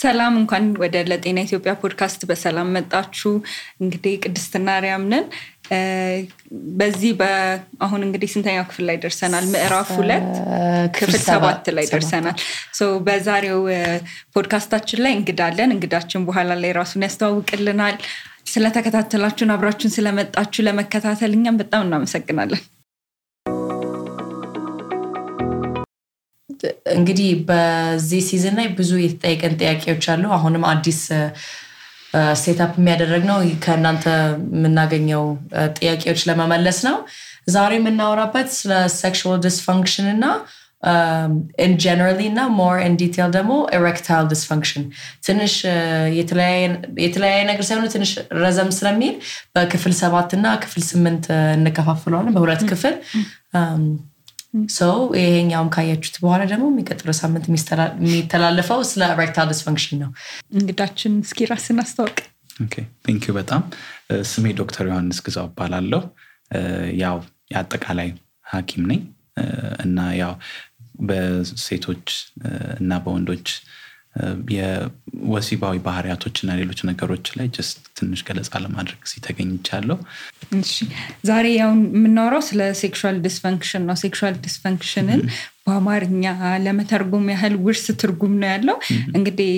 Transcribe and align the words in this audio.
ሰላም 0.00 0.34
እንኳን 0.40 0.64
ወደ 0.82 0.96
ለጤና 1.10 1.38
ኢትዮጵያ 1.46 1.72
ፖድካስት 1.80 2.20
በሰላም 2.28 2.68
መጣችሁ። 2.76 3.32
እንግዲህ 3.82 4.14
ቅድስትና 4.22 4.68
አርያም 4.76 5.04
ነን። 5.12 5.24
በዚህ 6.78 7.10
አሁን 7.86 8.00
እንግዲህ 8.06 8.30
ስንተኛው 8.32 8.64
ክፍል 8.70 8.84
ላይ 8.88 8.96
ደርሰናል? 9.04 9.44
ምዕራፍ 9.52 9.90
ሁለት 9.98 10.26
ክፍል 10.96 11.14
ሰባት 11.28 11.68
ላይ 11.76 11.86
ደርሰናል። 11.92 12.36
በዛሬው 13.06 13.60
ፖድካስታችን 14.34 15.02
ላይ 15.04 15.14
እንግዳለን። 15.18 15.74
እንግዳችን 15.76 16.26
በኋላ 16.28 16.58
ላይ 16.64 16.72
ራሱን 16.80 17.06
ያስተዋውቅልናል። 17.06 17.96
ስለተከታተላችሁን 18.50 19.54
አብራችሁን 19.54 19.96
ስለመጣችሁ 19.96 20.62
ለመከታተል 20.66 21.32
እኛም 21.34 21.60
በጣም 21.60 21.84
እናመሰግናለን። 21.86 22.62
እንግዲህ 26.94 27.30
በዚህ 27.48 28.20
season 28.28 28.56
ላይ 28.58 28.68
ብዙ 28.78 28.90
የተጠየቀን 29.02 29.56
ጥያቄዎች 29.60 30.06
አሉ። 30.12 30.24
አሁንም 30.36 30.64
አዲስ 30.70 31.00
setup 32.40 32.72
የሚያደረግ 32.78 33.24
ነው 33.28 33.36
ከእናንተ 33.64 34.04
የምናገኘው 34.54 35.24
ጥያቄዎች 35.78 36.22
ለመመለስ 36.30 36.78
ነው። 36.88 36.96
ዛሬ 37.48 37.72
የምናወራበት 37.78 38.48
ስለ 38.56 38.72
sexual 38.96 39.38
dysfunction 39.44 40.08
እና 40.14 40.24
in 41.62 41.72
generally 41.82 42.20
እና 42.30 42.42
more 42.58 42.76
in 42.84 42.94
detail 43.00 43.30
ደግሞ 43.34 43.52
erectile 43.78 44.26
dysfunction 44.30 44.84
ትንሽ 45.26 45.54
የተለያየ 47.00 47.40
ነገር 47.50 47.64
ሳይሆኑ 47.68 47.86
ትንሽ 47.94 48.12
ረዘም 48.42 48.70
ስለሚል 48.78 49.14
በክፍል 49.54 49.94
ሰባት 50.00 50.30
እና 50.38 50.54
ክፍል 50.64 50.84
ስምንት 50.88 51.26
እንከፋፍለዋለን 51.56 52.34
በሁለት 52.36 52.64
ክፍል 52.70 52.96
ሰው 54.74 54.96
ይሄኛውም 55.18 55.68
ካያችሁት 55.74 56.16
በኋላ 56.22 56.42
ደግሞ 56.52 56.64
የሚቀጥለው 56.70 57.14
ሳምንት 57.18 57.44
የሚተላለፈው 58.00 58.80
ስለ 58.90 59.02
erectile 59.14 59.48
dysfunction 59.52 59.98
ነው። 60.02 60.10
እንግዳችን 60.54 61.12
እስኪ 61.24 61.48
ራስን 61.50 61.80
አስታውቅ። 61.84 62.18
በጣም 63.38 63.62
ስሜ 64.30 64.46
ዶክተር 64.58 64.84
ዮሐንስ 64.88 65.20
ግዛው 65.26 65.46
እባላለሁ። 65.50 66.02
ያው 67.02 67.16
የአጠቃላይ 67.52 68.08
ሐኪም 68.46 68.84
ነኝ 68.90 69.00
እና 69.84 69.98
ያው 70.20 70.32
በሴቶች 71.02 72.06
እና 72.80 72.92
በወንዶች 73.04 73.48
የወሲባዊ 74.54 75.76
ባህሪያቶች 75.84 76.36
እና 76.42 76.56
ሌሎች 76.60 76.80
ነገሮች 76.88 77.26
ላይ 77.38 77.46
just 77.56 77.78
ትንሽ 77.98 78.20
ገለጻ 78.28 78.52
ለማድረግ 78.64 79.00
ተገኝቻለሁ። 79.10 79.98
ዛሬ 81.28 81.46
ያው 81.56 81.70
የምናወራው 81.94 82.42
ስለ 82.48 82.60
sexual 82.80 83.18
dysfunction 83.26 83.84
ነው። 83.88 83.96
sexual 84.02 84.36
dysfunction 84.46 85.10
ን 85.10 85.22
በአማርኛ 85.66 86.24
ለመተርጎም 86.64 87.28
ያህል 87.34 87.54
ውርስ 87.66 87.86
ትርጉም 88.02 88.34
ነው 88.42 88.50
ያለው። 88.52 88.76
እንግዲህ 89.18 89.54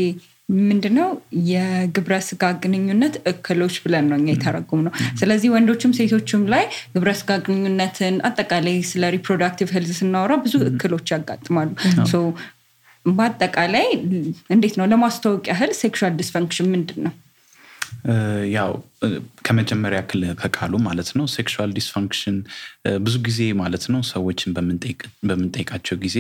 ምንድነው 0.61 1.11
የግብረ 1.51 2.15
ስጋ 2.27 2.45
ግንኙነት 2.63 3.15
እክሎች 3.31 3.75
ብለን 3.85 4.07
ነው 4.11 4.17
እኛ 4.21 4.29
የተረጎምነው። 4.33 4.93
ስለዚህ 5.21 5.49
ወንዶችም 5.55 5.95
ሴቶችም 5.99 6.43
ላይ 6.53 6.65
ግብረ 6.95 7.11
ስጋ 7.21 7.31
ግንኙነትን 7.47 8.17
አጠቃላይ 8.29 8.77
ስለ 8.91 9.11
reproductive 9.17 9.71
health 9.77 9.93
ስናወራ 10.01 10.35
ብዙ 10.45 10.55
እክሎች 10.71 11.13
ያጋጥማሉ። 11.15 11.71
በአጠቃላይ 13.07 13.87
እንዴት 14.55 14.75
ነው 14.81 14.87
ለማስተዋወቅ 14.93 15.45
ያህል 15.53 15.73
sexual 15.81 16.15
dysfunction 16.21 16.69
ምንድን 16.75 17.01
ነው? 17.07 17.15
ያው 18.55 18.71
ከመጀመሪያ 19.47 19.99
ያክል 20.01 20.23
ከቃሉ 20.41 20.75
ማለት 20.87 21.11
ነው 21.19 21.25
sexual 21.35 21.71
dysfunction 21.77 22.37
ብዙ 23.05 23.15
ጊዜ 23.27 23.41
ማለት 23.61 23.85
ነው 23.93 24.01
ሰዎችን 24.11 24.55
በምንጠይቃቸው 25.29 25.97
ጊዜ 26.05 26.17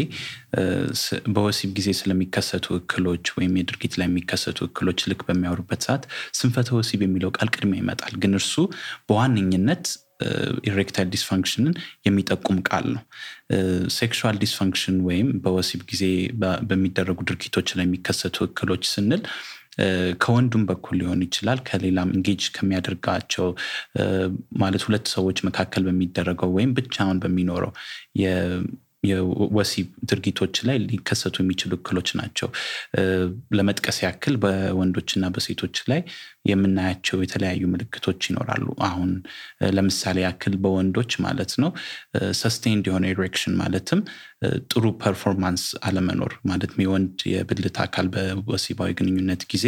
በወሲብ 1.34 1.70
ጊዜ 1.78 1.88
ስለሚከሰቱ 2.00 2.66
እክሎች 2.78 3.24
ወይም 3.38 3.56
የድርጊት 3.60 3.96
ላይ 4.00 4.08
የሚከሰቱ 4.08 4.60
እክሎች 4.68 5.02
ልክ 5.12 5.22
በሚያወሩበት 5.28 5.82
ሰዓት 5.88 6.04
ስንፈተ 6.40 6.70
ወሲብ 6.78 7.02
የሚለው 7.06 7.32
ቃል 7.38 7.50
ቅድሚያ 7.54 7.82
ይመጣል። 7.82 8.14
ግን 8.24 8.34
እርሱ 8.40 8.54
በዋነኝነት 9.08 9.84
erectile 10.68 11.08
dysfunction 11.14 11.65
ን 11.65 11.74
የሚጠቁም 12.06 12.58
ቃል 12.68 12.86
ነው። 12.94 13.02
sexual 13.96 14.36
dysfunction 14.44 14.98
ወይም 15.08 15.30
በወሲብ 15.44 15.82
ጊዜ 15.90 16.04
በሚደረጉ 16.70 17.18
ድርጊቶች 17.30 17.70
ላይ 17.78 17.86
የሚከሰቱ 17.86 18.38
እክሎች 18.48 18.84
ስንል 18.92 19.22
ከወንዱም 20.22 20.64
በኩል 20.68 20.96
ሊሆን 21.00 21.20
ይችላል 21.26 21.58
ከሌላም 21.68 22.10
engage 22.16 22.42
ከሚያደርጋቸው 22.56 23.46
ማለት 24.62 24.82
ሁለት 24.82 25.06
ሰዎች 25.14 25.38
መካከል 25.48 25.82
በሚደረገው 25.88 26.50
ወይም 26.56 26.74
ብቻውን 26.78 27.20
በሚኖረው 27.22 27.72
የወሲብ 29.02 29.88
ድርጊቶች 30.10 30.56
ላይ 30.68 30.76
ሊከሰቱ 30.84 31.36
የሚችሉ 31.42 31.72
እክሎች 31.78 32.08
ናቸው። 32.18 32.48
ለመጥቀስ 33.56 33.98
ያክል 34.04 34.34
በወንዶችና 34.42 35.30
በሴቶች 35.34 35.76
ላይ 35.90 36.00
የምናያቸው 36.46 37.18
የተለያዩ 37.22 37.62
ምልክቶች 37.72 38.20
ይኖራሉ። 38.30 38.66
አሁን 38.86 39.10
ለምሳሌ 39.76 40.18
ያክል 40.26 40.54
በወንዶች 40.62 41.12
ማለት 41.26 41.52
ነው 41.62 41.70
sustained 42.40 42.84
የሆነ 42.90 43.04
erection 43.12 43.54
ማለትም 43.62 44.00
ጥሩ 44.70 44.84
performance 45.02 45.64
አለመኖር 45.86 46.32
ማለትም 46.50 46.80
የወንድ 46.84 47.18
የብልት 47.32 47.76
አካል 47.84 48.06
በወሲባዊ 48.14 48.90
ግንኙነት 49.00 49.42
ጊዜ 49.52 49.66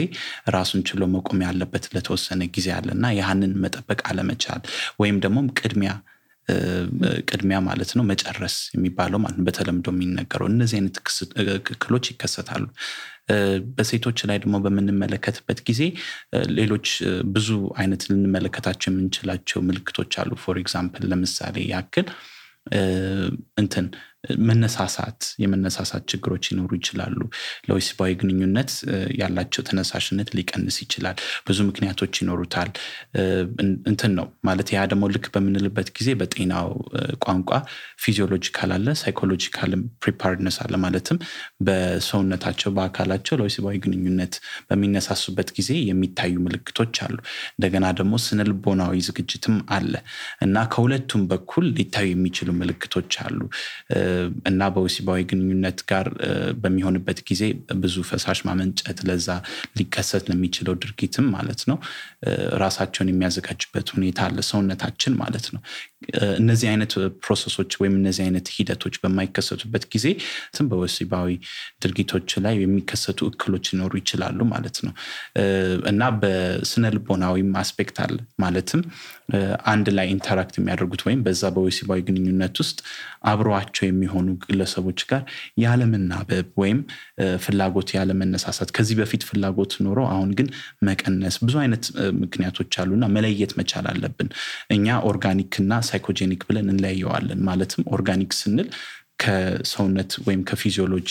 ራሱን 0.55 0.83
ችሎ 0.89 1.05
መቆም 1.15 1.45
ያለበት 1.47 1.87
ለተወሰነ 1.95 2.43
ጊዜ 2.57 2.69
አለ 2.79 2.89
እና 2.97 3.13
ይህንን 3.21 3.55
መጠበቅ 3.65 4.01
አለመቻል 4.11 4.63
ወይም 5.01 5.19
ደግሞ 5.25 5.39
ቅድሚያ 5.61 5.93
ቅድሚያ 7.29 7.59
ማለት 7.67 7.91
ነው 7.99 8.05
መጨረስ 8.05 8.57
የሚባለው 8.75 9.19
ማለት 9.19 9.39
ነው 9.39 9.47
በተለምዶ 9.49 9.89
የሚነገረው 9.95 10.49
እነዚህ 10.53 10.77
አይነት 10.79 10.97
እክሎች 11.75 12.07
ይከሰታሉ። 12.13 12.65
በሴቶች 13.77 14.19
ላይ 14.31 14.39
ደግሞ 14.39 14.57
በምንመለከትበት 14.65 15.61
ጊዜ 15.69 15.83
ሌሎች 16.53 16.89
ብዙ 17.35 17.49
አይነት 17.77 18.03
ልንመለከታቸው 18.11 18.91
የምንችላቸው 18.93 19.61
ምልክቶች 19.69 20.13
አሉ። 20.23 20.33
for 20.43 20.59
example 20.63 21.05
ለምሳሌ 21.13 21.57
ያክል 21.71 22.09
እንትን 23.59 23.87
መነሳሳት 24.47 25.21
የመነሳሳት 25.43 26.05
ችግሮች 26.13 26.45
ሊኖሩ 26.51 26.71
ይችላሉ። 26.79 27.19
ለወሲባዊ 27.69 28.11
ግንኙነት 28.21 28.71
ያላቸው 29.21 29.63
ተነሳሽነት 29.69 30.29
ሊቀንስ 30.37 30.77
ይችላል። 30.85 31.17
ብዙ 31.47 31.59
ምክንያቶች 31.69 32.15
ይኖሩታል። 32.23 32.71
እንትን 33.91 34.13
ነው 34.19 34.27
ማለት 34.49 34.69
ያ 34.75 34.83
ደግሞ 34.93 35.05
ልክ 35.15 35.27
በምንልበት 35.35 35.89
ጊዜ 35.99 36.09
በጤናው 36.21 36.69
ቋንቋ 37.25 37.51
physiological 38.05 38.71
አለ፣ 38.77 38.87
psychological 39.03 39.73
preparedness 40.05 40.57
አለ። 40.65 40.75
ማለትም 40.85 41.19
በሰውነታቸው 41.69 42.71
በአካላቸው 42.77 43.35
ለወሲባዊ 43.39 43.77
ግንኙነት 43.85 44.35
በሚነሳሱበት 44.69 45.49
ጊዜ 45.59 45.71
የሚታዩ 45.89 46.35
ምልክቶች 46.47 46.95
አሉ። 47.05 47.17
እንደገና 47.55 47.87
ደግሞ 47.99 48.15
ስነልቦናዊ 48.25 48.95
ዝግጅትም 49.09 49.57
አለ 49.75 49.93
እና 50.45 50.57
ከሁለቱም 50.75 51.23
በኩል 51.31 51.65
ሊታዩ 51.77 52.09
የሚችሉ 52.15 52.51
ምልክቶች 52.61 53.13
አሉ። 53.25 53.41
እና 54.51 54.69
በወሲባዊ 54.75 55.21
ግንኙነት 55.31 55.79
ጋር 55.91 56.07
በሚሆንበት 56.63 57.19
ጊዜ 57.29 57.43
ብዙ 57.83 57.97
ፈሳሽ 58.11 58.41
ማመንጨት 58.49 59.01
ለዛ 59.09 59.29
ሊከሰት 59.79 60.25
ለሚችለው 60.31 60.77
ድርጊትም 60.85 61.27
ማለት 61.37 61.63
ነው። 61.71 61.79
ራሳቸውን 62.63 63.11
የሚያዘጋጅበት 63.13 63.89
ሁኔታ 63.95 64.21
አለ 64.29 64.39
ሰውነታችን 64.51 65.15
ማለት 65.23 65.47
ነው። 65.55 65.63
እነዚህ 66.39 66.67
አይነት 66.71 66.93
ፕሮሰሶች 67.25 67.73
ወይም 67.81 67.95
እነዚህ 68.01 68.23
አይነት 68.27 68.47
ሂደቶች 68.57 68.95
በማይከሰቱበት 69.03 69.85
ጊዜ 69.95 70.07
በወሲባዊ 70.71 71.29
ድርጊቶች 71.85 72.31
ላይ 72.45 72.55
የሚከሰቱ 72.63 73.21
እክሎች 73.31 73.67
ሊኖሩ 73.73 73.93
ይችላሉ 74.01 74.41
ማለት 74.53 74.77
ነው። 74.87 74.93
እና 75.91 76.03
በስነ 76.21 76.85
ልቦናዊም 76.97 77.51
አስፔክት 77.63 77.99
አለ። 78.05 78.15
ማለትም 78.45 78.81
አንድ 79.73 79.87
ላይ 79.97 80.07
interact 80.15 80.55
የሚያደርጉት 80.59 81.03
ወይም 81.07 81.21
በዛ 81.27 81.43
በወሲባዊ 81.55 82.01
ግንኙነት 82.09 82.57
ውስጥ 82.63 82.79
አብረዋቸው 83.25 83.85
የሚሆኑ 84.05 84.29
ግለሰቦች 84.45 85.01
ጋር 85.11 85.23
ያለመናበብ 85.65 86.49
ወይም 86.63 86.79
ፍላጎት 87.45 87.91
ያለመነሳሳት 87.97 88.71
ከዚህ 88.77 88.97
በፊት 89.01 89.23
ፍላጎት 89.29 89.73
ኖሮ 89.87 90.01
አሁን 90.15 90.31
ግን 90.39 90.49
መቀነስ 90.89 91.37
ብዙ 91.45 91.55
አይነት 91.63 91.85
ምክንያቶች 92.23 92.73
አሉና 92.83 93.05
መለየት 93.17 93.55
መቻል 93.61 93.87
አለብን። 93.93 94.29
እኛ 94.77 94.97
organic 95.11 95.55
እና 95.63 95.81
psychogenic 95.89 96.43
ብለን 96.49 96.69
እንለየዋለን። 96.75 97.41
ማለትም 97.49 97.89
organic 97.97 98.33
ስንል 98.41 98.69
ከሰውነት 99.23 100.13
ወይም 100.27 100.41
ከ 100.49 100.59
physiology 100.59 101.09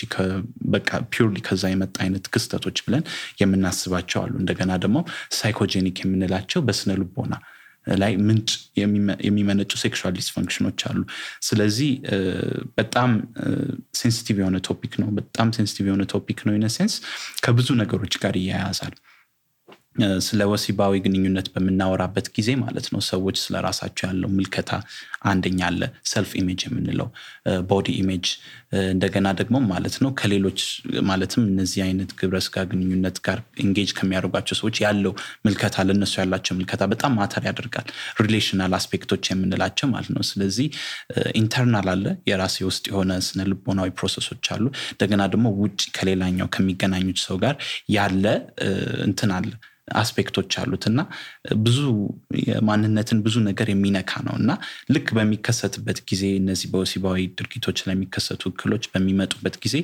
በቃ 0.74 0.90
purely 1.14 1.38
ከዛ 1.48 1.64
የመጣ 1.72 1.96
አይነት 2.06 2.26
ክስተቶች 2.34 2.78
ብለን 2.86 3.04
የምናስባቸው 3.42 4.20
አሉ። 4.24 4.34
እንደገና 4.42 4.72
ደግሞ 4.84 4.98
psychogenic 5.38 6.00
የምንላቸው 6.04 6.62
በስነ 6.68 6.92
ልቦና 7.02 7.34
ላይ 7.88 8.14
ምንጭ 8.26 8.50
የሚመነጩ 9.24 9.72
sexual 9.82 10.14
dysfunction 10.14 10.64
ኖች 10.64 10.82
አሉ። 10.90 11.00
ስለዚህ 11.42 11.90
በጣም 12.78 13.10
sensitive 13.96 14.38
የሆነ 14.42 14.60
topic 14.68 14.94
ነው። 15.02 15.10
በጣም 15.20 15.50
sensitive 15.54 15.88
የሆነ 15.90 16.06
topic 16.14 16.42
ነው። 16.48 16.56
in 16.56 16.66
a 16.66 16.71
sense 16.71 16.96
ከብዙ 17.42 17.70
ነገሮች 17.82 18.16
ጋር 18.24 18.36
ይያያዛል። 18.42 18.96
ስለ 20.26 20.42
ወሲባዊ 20.52 20.94
ግንኙነት 21.04 21.48
በምናወራበት 21.54 22.28
ጊዜ 22.36 22.50
ማለት 22.62 22.86
ነው 22.94 23.02
ሰዎች 23.10 23.36
ስለ 23.42 23.56
ራሳቸው 23.66 24.06
ያለው 24.10 24.30
ምልከታ 24.36 24.72
አንደኛ 25.30 25.60
አለ። 25.68 25.82
self 26.12 26.32
image 26.40 26.62
የምንለው 26.66 27.08
body 27.70 27.88
image 28.00 28.26
እንደገና 28.92 29.28
ደግሞ 29.40 29.58
ማለት 29.72 29.96
ነው 30.04 30.12
ከሌሎች 30.20 30.60
ማለትም 31.10 31.44
እነዚህ 31.50 31.82
አይነት 31.86 32.12
ግብረ 32.20 32.38
ስጋ 32.46 32.64
ግንኙነት 32.72 33.18
ጋር 33.26 33.40
engage 33.64 33.90
ከሚያደርጓቸው 33.98 34.58
ሰዎች 34.62 34.78
ያለው 34.86 35.14
ምልከታ 35.46 35.86
ለነሱ 35.88 36.14
ያላቸው 36.22 36.56
ምልከታ 36.58 36.84
በጣም 36.94 37.14
matter 37.20 37.44
ያደርጋል። 37.50 37.88
relational 38.24 38.74
aspect 38.80 39.10
ኦች 39.10 39.30
የምንላቸው 39.32 39.90
ማለት 39.94 40.12
ነው። 40.16 40.24
ስለዚህ 40.32 40.68
internal 41.42 41.90
አለ 41.94 42.06
የራሴ 42.30 42.58
ውስጥ 42.70 42.84
የሆነ 42.92 43.12
ስነ 43.28 43.46
ልቦናዊ 43.52 43.92
process 44.00 44.30
ኦች 44.30 44.48
አሉ። 44.56 44.66
እንደገና 44.94 45.22
ደግሞ 45.34 45.48
ውጭ 45.62 45.82
ከሌላኛው 45.98 46.50
ከሚገናኙት 46.56 47.22
ሰው 47.26 47.38
ጋር 47.44 47.56
ያለ 47.96 48.26
እንትን 49.08 49.32
አለ 49.38 49.52
aspect 49.88 50.26
ኦች 50.26 50.52
አሉት 50.62 50.84
እና 50.90 51.00
ብዙ 51.64 51.80
ማንነትን 52.68 53.20
ብዙ 53.26 53.36
ነገር 53.48 53.68
የሚነካ 53.72 54.22
ነው 54.28 54.36
እና 54.40 54.52
ልክ 54.94 55.08
በሚከሰትበት 55.18 56.00
ጊዜ 56.10 56.24
እነዚህ 56.40 56.70
በወሲባዊ 56.74 57.26
ድርጊቶች 57.40 57.80
ላይ 57.88 57.96
የሚከሰቱ 57.98 58.44
እክሎች 58.54 58.86
በሚመጡበት 58.94 59.58
ጊዜ 59.66 59.76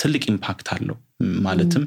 ትልቅ 0.00 0.24
impact 0.34 0.68
አለው። 0.76 0.98
ማለትም 1.44 1.84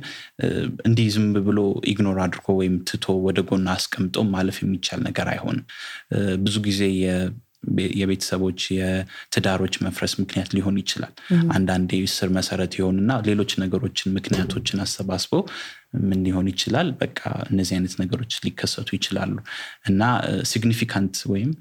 እንዲህ 0.87 1.07
ዝም 1.15 1.27
ብሎ 1.47 1.59
ignore 1.91 2.17
አድርጎ 2.23 2.47
ወይም 2.59 2.75
ትቶ 2.89 3.15
ወደ 3.25 3.39
ጎን 3.49 3.69
አስቀምጦ 3.77 4.23
ማለፍ 4.31 4.57
የሚቻል 4.63 5.01
ነገር 5.07 5.27
አይሆንም። 5.33 5.65
ብዙ 6.43 6.55
ጊዜ 6.67 6.81
የቤተሰቦች 7.99 8.59
የትዳሮች 8.75 9.75
መፍረስ 9.85 10.13
ምክንያት 10.21 10.49
ሊሆን 10.55 10.75
ይችላል። 10.81 11.13
አንዳንዴ 11.55 11.91
ስር 12.13 12.29
መሰረት 12.37 12.73
የሆኑና 12.79 13.11
ሌሎች 13.27 13.51
ነገሮችን 13.63 14.13
ምክንያቶችን 14.17 14.83
አሰባስበው 14.85 15.43
ምን 16.03 16.19
ሊሆን 16.25 16.47
ይችላል? 16.51 16.89
በቃ 17.01 17.19
እነዚህ 17.51 17.75
አይነት 17.77 17.95
ነገሮች 18.03 18.33
ሊከሰቱ 18.45 18.89
ይችላሉ። 18.97 19.35
እና 19.89 20.01
significant 20.51 21.17
ወይም 21.33 21.51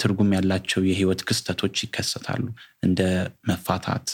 ትርጉም 0.00 0.30
ያላቸው 0.36 0.82
የህይወት 0.88 1.22
ክስተቶች 1.28 1.76
ይከሰታሉ። 1.84 2.44
እንደ 2.82 3.00
መፋታት 3.50 4.06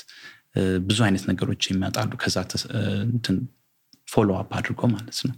ብዙ 0.87 0.99
አይነት 1.07 1.25
ነገሮች 1.31 1.63
ይመጣሉ። 1.71 2.11
ከዛ 2.23 2.37
follow 4.09 4.31
up 4.41 4.51
አድርጎ 4.59 4.83
ማለት 4.95 5.21
ነው። 5.29 5.37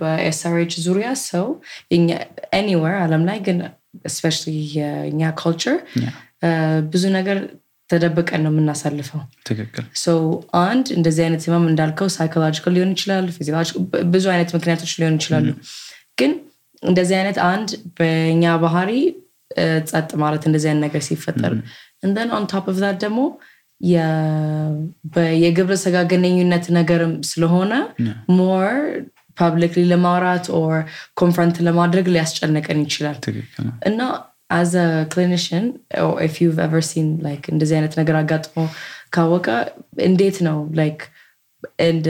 በ 0.00 0.29
SRH 0.29 0.72
ዙሪያ 0.86 1.08
ሰው 1.26 1.46
anywhere 2.58 2.96
አለም 3.02 3.22
ላይ 3.28 3.38
ግን 3.46 3.58
especially 4.14 4.46
የእኛ 4.76 5.30
culture 5.40 5.76
ብዙ 6.92 7.04
ነገር 7.16 7.38
ተደብቀን 7.90 8.40
ነው 8.44 8.50
የምናሳልፈው. 8.52 9.20
ትክክል. 9.46 9.84
አንድ 10.62 10.86
እንደዚህ 10.96 11.22
አይነት 11.26 11.42
ህመም 11.46 11.64
እንዳልከው 11.70 12.08
psychological 12.16 12.72
ሊሆን 12.76 12.92
ይችላል 12.96 13.24
ብዙ 14.12 14.24
አይነት 14.34 14.50
ምክንያቶች 14.56 14.92
ሊሆን 15.00 15.16
ይችላሉ። 15.18 15.48
ግን 16.20 16.32
እንደዚህ 16.82 17.16
አይነት 17.20 17.38
አንድ 17.48 17.68
በእኛ 17.98 18.52
ባህሪ 18.62 18.90
ጸጥ 19.90 20.10
ማለት 20.22 20.42
እንደዚህ 20.48 20.68
አይነት 20.70 20.82
ነገር 20.86 21.02
ሲፈጠር 21.08 21.54
and 22.04 22.14
then 22.14 22.28
on 22.36 22.44
top 22.52 22.66
of 22.72 22.76
that 22.82 22.98
ደግሞ 23.04 23.20
የግብረ 25.40 25.74
ስጋ 25.82 25.96
ግንኙነት 26.10 26.64
ነገርም 26.78 27.14
ስለሆነ 27.30 27.72
more 28.38 28.68
publicly 29.38 29.82
ለማውራት 29.84 30.46
or 30.58 30.74
confront 31.14 31.56
ለማድረግ 31.68 32.08
ሊያስጨነቀን 32.08 32.80
ይችላል. 32.84 33.18
እና 33.86 34.00
as 34.50 34.74
a 35.12 35.17
clinician 35.17 35.64
if 36.26 36.28
you've 36.28 36.36
ever 36.42 36.84
seen 36.90 37.08
like 37.22 37.44
እንደዚህ 37.52 37.76
አይነት 37.76 37.94
ነገር 38.00 38.16
አጋጥሞ 38.22 38.56
ካወቀ 39.14 39.46
እንዴት 40.02 40.38
ነው 40.48 40.58
like 40.76 41.00
እንደ 41.88 42.08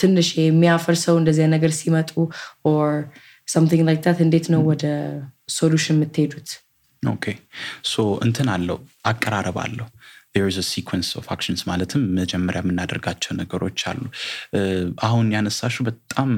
ትንሽ 0.00 0.28
የሚያፈር 0.38 0.96
ሰው 1.06 1.14
እንደዚህ 1.18 1.46
ነገር 1.56 1.72
ሲመጡ 1.80 2.10
or 2.66 2.92
something 3.48 3.82
like 3.88 4.02
that 4.06 4.18
እንዴት 4.24 4.46
ነው 4.52 4.60
ወደ 4.62 4.84
solution 5.48 5.96
የምትሄዱት? 5.96 6.48
Okay። 7.02 7.24
So 7.84 7.94
እንትን 8.26 8.48
አለው 8.54 8.78
አቀራረብ 9.06 9.58
አለው 9.58 9.86
a 10.62 10.66
sequence 10.74 11.10
of 11.20 11.26
actions 11.34 11.60
ማለትም 11.70 12.02
መጀመሪያ 12.20 12.60
የምናደርጋቸው 12.64 13.32
ነገሮች 13.40 13.80
አሉ። 13.90 14.00
አሁን 15.08 15.26
ያነሳሽው 15.36 15.76
በጣም 15.88 16.30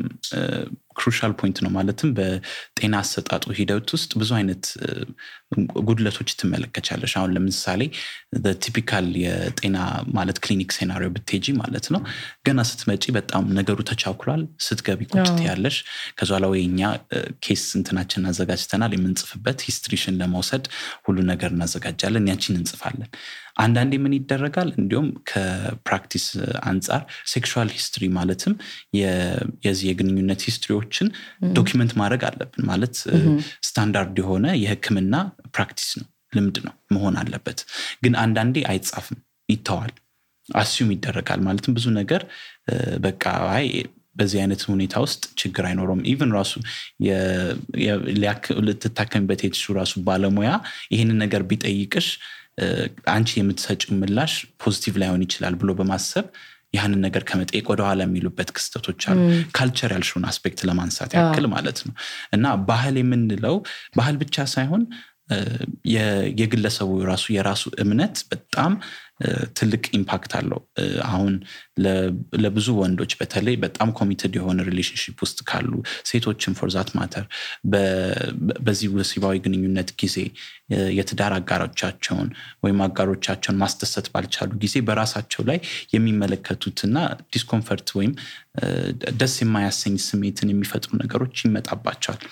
crucial 0.97 1.33
point 1.41 1.59
ነው። 1.65 1.71
ማለትም 1.71 2.11
በጤና 2.17 2.95
አሰጣጡ 3.03 3.45
ሂደት 3.59 3.89
ውስጥ 3.95 4.11
ብዙ 4.21 4.31
አይነት 4.39 4.65
ጉድለቶች 5.81 6.31
ትመለከቻለሽ። 6.41 7.13
አሁን 7.19 7.31
ለምሳሌ 7.37 7.81
typical 8.65 9.07
የጤና 9.23 9.77
ማለት 10.19 10.39
clinic 10.45 10.71
scenario 10.77 11.11
ብትሄጂ 11.17 11.47
ማለት 11.61 11.87
ነው 11.95 12.03
ገና 12.47 12.61
ስትመጪ 12.71 13.05
በጣም 13.19 13.45
ነገሩ 13.59 13.79
ተቻኩሏል። 13.91 14.43
ስትገቢ 14.67 15.01
ቁጭ 15.13 15.41
ትያለሽ 15.49 15.79
ከዛ 16.19 16.33
ላይ 16.45 16.63
እኛ 16.63 16.81
case 17.45 17.65
እንትናችን 17.79 18.29
አዘጋጅተናል። 18.31 18.95
የምንጽፍበት 18.97 19.61
history 19.69 19.98
ሽን 19.98 20.19
ለመውሰድ 20.21 20.67
ሁሉ 21.07 21.19
ነገር 21.33 21.53
እናዘጋጃለን። 21.57 22.29
ያችን 22.33 22.59
እንጽፋለን። 22.61 23.11
አንዳንዴ 23.61 23.93
ምን 24.03 24.13
ይደረጋል? 24.17 24.69
እንዲሁም 24.81 25.09
ከ 25.31 25.50
practice 25.50 26.27
አንጻር 26.71 27.03
sexual 27.33 27.69
history 27.75 28.05
ማለትም 28.17 28.53
የዚህ 29.65 29.87
የግንኙነት 29.91 30.41
history 30.83 30.97
ዎችን 30.97 31.09
document 31.55 31.93
ማድረግ 32.01 32.23
አለብን። 32.29 32.63
ማለት 32.71 32.95
ስታንዳርድ 33.67 34.17
የሆነ 34.23 34.47
የህክምና 34.63 35.15
practice 35.55 35.89
ነው 36.01 36.07
ልምድ 36.33 36.57
ነው 36.67 36.75
መሆን 36.95 37.15
አለበት። 37.21 37.59
ግን 38.03 38.15
አንዳንዴ 38.25 38.57
አይጻፍም 38.71 39.19
ይተዋል 39.49 39.93
assume 40.49 40.91
ይደረጋል። 40.95 41.41
ማለትም 41.47 41.75
ብዙ 41.77 41.87
ነገር 42.01 42.23
በቃ 43.05 43.25
አይ 43.55 43.67
በዚህ 44.17 44.39
አይነት 44.43 44.63
ሁኔታ 44.71 44.95
ውስጥ 45.05 45.23
ችግር 45.41 45.65
አይኖረውም። 45.69 46.03
even 46.11 46.33
ራሱ 46.37 46.53
ልትታከሚበት 48.67 49.41
የትሹ 49.45 49.75
ራሱ 49.79 49.93
ባለሙያ 50.07 50.51
ይህንን 50.95 51.19
ነገር 51.25 51.43
ቢጠይቅሽ 51.51 52.09
አንቺ 53.13 53.31
የምትሰጭው 53.39 53.93
ምላሽ 54.01 54.33
positive 54.63 54.95
ላይሆን 55.03 55.23
ይችላል 55.27 55.55
ብሎ 55.61 55.71
በማሰብ 55.79 56.27
ይህንን 56.75 57.01
ነገር 57.05 57.23
ከመጠየቅ 57.29 57.65
ወደኋላ 57.71 58.01
የሚሉበት 58.07 58.51
ክስተቶች 58.57 59.03
አሉ። 59.11 59.21
culture 59.57 59.93
ያልሽውን 59.95 60.27
aspect 60.29 60.61
ለማንሳት 60.69 61.13
ያክል 61.19 61.47
ማለት 61.55 61.79
ነው። 61.87 61.95
እና 62.33 62.55
ባህል 62.69 62.97
የምንለው 63.01 63.57
ባህል 63.99 64.17
ብቻ 64.21 64.47
ሳይሆን 64.53 64.83
የግለሰቡ 66.39 66.91
ራሱ 67.05 67.25
የራሱ 67.33 67.65
እምነት 67.83 68.17
በጣም 68.31 68.73
ትልቅ 69.59 69.83
impact 69.97 70.33
አለው። 70.39 70.61
አሁን 71.05 71.33
ለብዙ 72.37 72.69
ወንዶች 72.79 73.13
በተለይ 73.21 73.57
በጣም 73.57 73.89
committed 73.99 74.35
የሆነ 74.39 74.59
relationship 74.69 75.17
ውስጥ 75.25 75.39
ካሉ 75.51 75.73
ሴቶችም 76.11 76.57
for 76.61 76.74
that 76.74 76.91
matter 76.99 77.25
በዚህ 78.61 78.89
ወሲባዊ 78.97 79.37
ግንኙነት 79.47 79.91
ጊዜ 80.03 80.17
የትዳር 80.99 81.35
አጋሮቻቸውን 81.39 82.31
ወይም 82.65 82.81
አጋሮቻቸውን 82.87 83.61
ማስደሰት 83.65 84.09
ባልቻሉ 84.15 84.51
ጊዜ 84.65 84.77
በራሳቸው 84.89 85.45
ላይ 85.51 85.61
የሚመለከቱትና 85.95 86.97
discomfort 87.33 87.91
ወይም 87.99 88.15
ደስ 89.21 89.37
የማያሰኝ 89.43 89.97
ስሜትን 90.07 90.53
የሚፈጥሩ 90.53 90.93
ነገሮች 91.03 91.37
ይመጣባቸዋል 91.47 92.23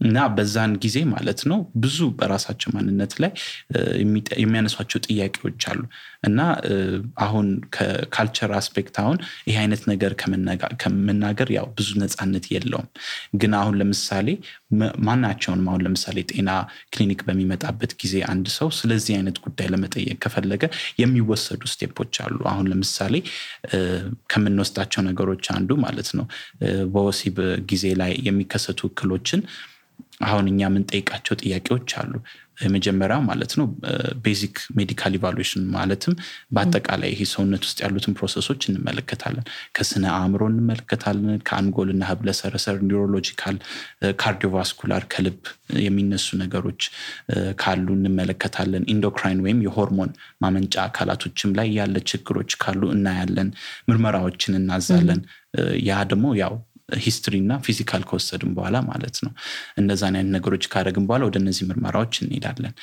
እና 0.00 0.18
በዛን 0.34 0.72
ጊዜ 0.82 0.96
ማለት 1.12 1.40
ነው 1.50 1.58
ብዙ 1.82 1.98
በራሳቸው 2.18 2.70
ማንነት 2.74 3.12
ላይ 3.22 3.30
የሚያነሷቸው 4.42 5.00
ጥያቄዎች 5.06 5.62
አሉ። 5.70 5.80
እና 6.26 6.40
አሁን 7.24 7.46
ከ 7.76 7.92
culture 7.92 8.50
aspect 8.58 8.96
አሁን 9.02 9.18
ይህ 9.48 9.56
አይነት 9.62 9.82
ነገር 9.90 10.12
ከመናገር 10.82 11.50
ያው 11.56 11.66
ብዙ 11.78 11.88
ነፃነት 12.02 12.46
የለውም። 12.54 12.88
ግን 13.40 13.52
አሁን 13.60 13.76
ለምሳሌ 13.80 14.28
ማናቸውንም 15.06 15.68
አሁን 15.70 15.84
ለምሳሌ 15.86 16.18
ጤና 16.30 16.50
ክሊኒክ 16.94 17.20
በሚመጣበት 17.28 17.92
ጊዜ 18.02 18.16
አንድ 18.32 18.46
ሰው 18.56 18.68
ስለዚህ 18.78 19.14
አይነት 19.18 19.38
ጉዳይ 19.44 19.68
ለመጠየቅ 19.74 20.18
ከፈለገ 20.24 20.64
የሚወሰዱ 21.02 21.62
step 21.72 21.93
ኦች 21.93 22.14
አሉ። 22.24 22.38
አሁን 22.52 22.68
ለምሳሌ 22.72 23.14
ከምንወስዳቸው 24.32 25.02
ነገሮች 25.08 25.46
አንዱ 25.56 25.70
ማለት 25.86 26.10
ነው 26.18 26.26
በወሲብ 26.94 27.38
ጊዜ 27.70 27.86
ላይ 28.00 28.12
የሚከሰቱ 28.26 28.80
እክሎችን 28.90 29.40
አሁን 30.20 30.46
እኛ 30.50 30.60
የምንጠይቃቸው 30.66 31.34
ጥያቄዎች 31.42 31.90
አሉ። 32.00 32.12
የመጀመሪያው 32.60 33.22
ማለት 33.26 33.52
ነው 33.58 33.66
basic 34.24 34.56
medical 34.78 35.12
evaluation 35.18 35.64
ማለትም 35.74 36.14
በአጠቃላይ 36.54 37.10
ይሄ 37.12 37.22
ሰውነት 37.32 37.62
ውስጥ 37.66 37.78
ያሉትን 37.84 38.14
process 38.18 38.46
ኦች 38.46 38.62
እንመለከታለን። 38.70 39.44
ከስነ 39.76 40.04
አእምሮ 40.14 40.42
እንመለከታለን 40.52 41.42
ከአንጎልና 41.48 42.02
ህብለ 42.10 42.30
ሰረሰር 42.38 42.78
neurological 42.88 43.56
cardiovascular 44.22 45.04
ከልብ 45.14 45.40
የሚነሱ 45.84 46.28
ነገሮች 46.42 46.80
ካሉ 47.62 47.86
እንመለከታለን። 47.98 48.86
endocrine 48.94 49.42
ወይም 49.46 49.60
የሆርሞን 49.66 50.12
ማመንጫ 50.44 50.76
አካላቶችም 50.86 51.52
ላይ 51.58 51.68
ያለ 51.78 51.96
ችግሮች 52.10 52.52
ካሉ 52.62 52.82
እናያለን 52.96 53.50
ምርመራዎችን 53.88 54.58
እናዛለን። 54.60 55.20
ያ 55.84 56.00
ደግሞ 56.10 56.26
ያው 56.40 56.54
history 56.88 57.34
እና 57.42 57.52
physical 57.64 58.02
ከወሰድን 58.08 58.50
በኋላ 58.56 58.76
ማለት 58.88 59.16
ነው። 59.24 59.32
እነዛን 59.78 60.16
አይነት 60.18 60.32
ነገሮች 60.36 60.64
ካደረግን 60.72 61.06
በኋላ 61.08 61.22
ወደ 61.28 61.38
እነዚህ 61.42 61.64
ምርመራዎች 61.70 62.14
እንሄዳለን። 62.22 62.74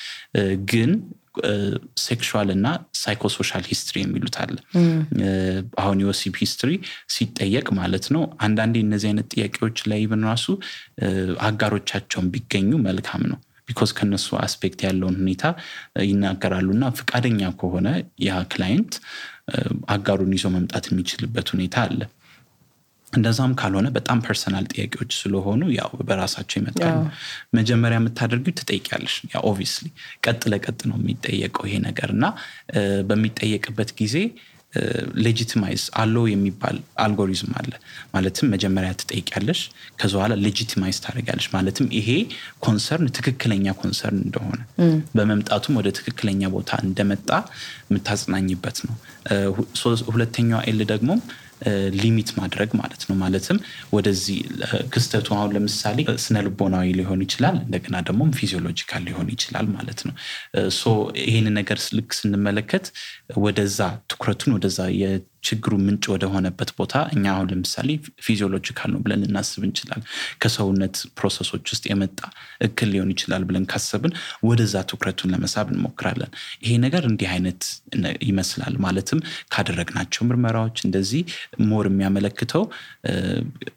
ግን 0.72 0.92
sexual 2.02 2.50
እና 2.56 2.68
psychosocial 2.96 3.64
history 3.70 3.96
የሚሉት 4.02 4.36
አለ። 4.42 4.56
አሁን 5.84 5.98
የወሲብ 6.04 6.36
history 6.42 6.72
ሲጠየቅ 7.16 7.68
ማለት 7.80 8.06
ነው 8.16 8.24
አንዳንዴ 8.46 8.76
እነዚህ 8.86 9.10
አይነት 9.12 9.28
ጥያቄዎች 9.34 9.80
ላይ 9.92 10.04
ብን 10.12 10.24
ራሱ 10.30 10.46
አጋሮቻቸውን 11.48 12.30
ቢገኙ 12.34 12.72
መልካም 12.86 13.24
ነው። 13.32 13.40
because 13.70 13.92
ከነሱ 13.98 14.28
aspect 14.42 14.80
ያለውን 14.86 15.16
ሁኔታ 15.20 15.44
ይናገራሉ 16.08 16.68
እና 16.76 16.86
ፈቃደኛ 16.98 17.52
ከሆነ 17.60 17.88
ያ 18.26 18.42
client 18.54 18.94
አጋሩን 19.94 20.34
ይዞ 20.38 20.48
መምጣት 20.56 20.86
የሚችልበት 20.92 21.48
ሁኔታ 21.54 21.76
አለ 21.88 22.02
እንደዛም 23.14 23.52
ካልሆነ 23.60 23.88
በጣም 23.96 24.20
personal 24.26 24.66
ጥያቄዎች 24.74 25.12
ስለሆኑ 25.20 25.62
ያው 25.78 25.92
በራሳቸው 26.08 26.58
ይመጣሉ። 26.62 26.96
መጀመሪያ 27.58 28.00
የምታደርጊው 28.00 28.56
ትጠይቂያለሽ። 28.60 29.18
ያ 29.32 29.44
obviously 29.50 29.88
ቀጥ 30.26 30.42
ለቀጥ 30.54 30.80
ነው 30.92 30.98
የሚጠየቀው 31.02 31.68
ይሄ 31.70 31.78
ነገር 31.88 32.12
እና 32.16 32.26
በሚጠየቅበት 33.10 33.92
ጊዜ 34.02 34.16
legitimize 35.24 35.82
ALLOW 36.02 36.24
የሚባል 36.30 36.78
አልጎሪዝም 37.04 37.52
አለ። 37.60 37.72
ማለትም 38.14 38.48
መጀመሪያ 38.54 38.92
ትጠይቂያለሽ 39.02 39.60
ከዚ 40.00 40.12
በኋላ 40.18 40.34
legitimize 40.46 40.98
ታደርጊያለሽ። 41.04 41.48
ማለትም 41.56 41.88
ይሄ 41.98 42.10
concern 42.66 43.10
ትክክለኛ 43.18 43.76
concern 43.82 44.22
እንደሆነ 44.26 44.60
በመምጣቱም 45.16 45.78
ወደ 45.80 45.90
ትክክለኛ 46.00 46.50
ቦታ 46.56 46.72
እንደመጣ 46.86 47.30
የምታጽናኝበት 47.88 48.80
ነው። 48.88 48.96
ሁለተኛዋ 50.10 50.62
L 50.70 50.82
ደግሞ 50.94 51.12
limit 51.98 52.30
ማድረግ 52.40 52.70
ማለት 52.80 53.04
ነው። 53.10 53.16
ማለትም 53.16 53.58
ወደዚህ 53.94 54.38
ክስተቱ 54.94 55.28
አሁን 55.38 55.54
ለምሳሌ 55.56 55.98
ስነ 56.24 56.38
ልቦናዊ 56.46 56.88
ሊሆን 57.00 57.22
ይችላል 57.26 57.58
እንደገና 57.64 57.96
ደግሞ 58.10 58.30
physiological 58.40 59.04
ሊሆን 59.08 59.30
ይችላል 59.36 59.68
ማለት 59.76 60.02
ነው። 60.08 60.16
so 60.78 60.94
ይህን 61.26 61.48
ነገር 61.60 61.80
ልክ 61.98 62.12
ስንመለከት 62.20 62.88
ወደዛ 63.44 63.80
ትኩረቱን 64.12 64.54
ወደዛ 64.58 64.80
ችግሩ 65.44 65.74
ምንጭ 65.84 66.04
ወደሆነበት 66.14 66.70
ቦታ 66.78 66.94
እኛ 67.14 67.26
አሁን 67.34 67.48
ለምሳሌ 67.52 67.90
physiological 68.26 68.90
ነው 68.94 69.00
ብለን 69.04 69.22
ልናስብ 69.24 69.64
እንችላል 69.68 70.02
ከሰውነት 70.44 70.96
process 71.18 71.48
ኦች 71.48 71.66
ውስጥ 71.74 71.84
የመጣ 71.92 72.20
እክል 72.68 72.90
ሊሆን 72.94 73.12
ይችላል 73.14 73.44
ብለን 73.50 73.66
ካሰብን 73.72 74.14
ወደዛ 74.48 74.76
ትኩረቱን 74.90 75.32
ለመሳብ 75.34 75.68
እንሞክራለን። 75.74 76.32
ይሄ 76.64 76.74
ነገር 76.86 77.06
እንዲህ 77.10 77.30
አይነት 77.34 77.62
ይመስላል 78.28 78.76
ማለትም 78.86 79.20
ካደረግናቸው 79.54 80.24
ምርመራዎች 80.30 80.78
እንደዚህ 80.86 81.24
more 81.70 81.88
የሚያመለክተው 81.92 82.64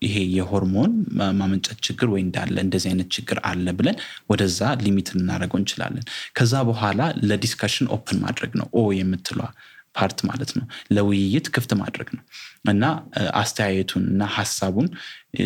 ይሄ 0.06 0.16
የሆርሞን 0.36 0.92
ማመንጨት 1.38 1.78
ችግር 1.86 2.08
ወይ 2.14 2.22
እንዳለ 2.26 2.56
እንደዚህ 2.66 2.90
አይነት 2.92 3.08
ችግር 3.16 3.38
አለ 3.50 3.66
ብለን 3.78 3.98
ወደዛ 4.30 4.60
limit 4.84 5.08
ልናደርገው 5.16 5.60
እንችላለን። 5.60 6.04
ከዛ 6.36 6.54
በኋላ 6.68 7.00
ለ 7.28 7.38
discussion 7.38 7.88
open 7.96 8.20
ማድረግ 8.24 8.52
ነው 8.60 8.68
O 8.74 8.84
የምትለዋ 8.96 9.40
part 9.96 10.18
ማለት 10.28 10.50
ነው። 10.58 10.64
ለውይይት 10.92 11.46
ክፍት 11.54 11.72
ማድረግ 11.80 12.08
ነው። 12.16 12.22
እና 12.70 12.84
አስተያየቱን 13.34 14.04
እና 14.12 14.24
ሀሳቡን 14.36 14.88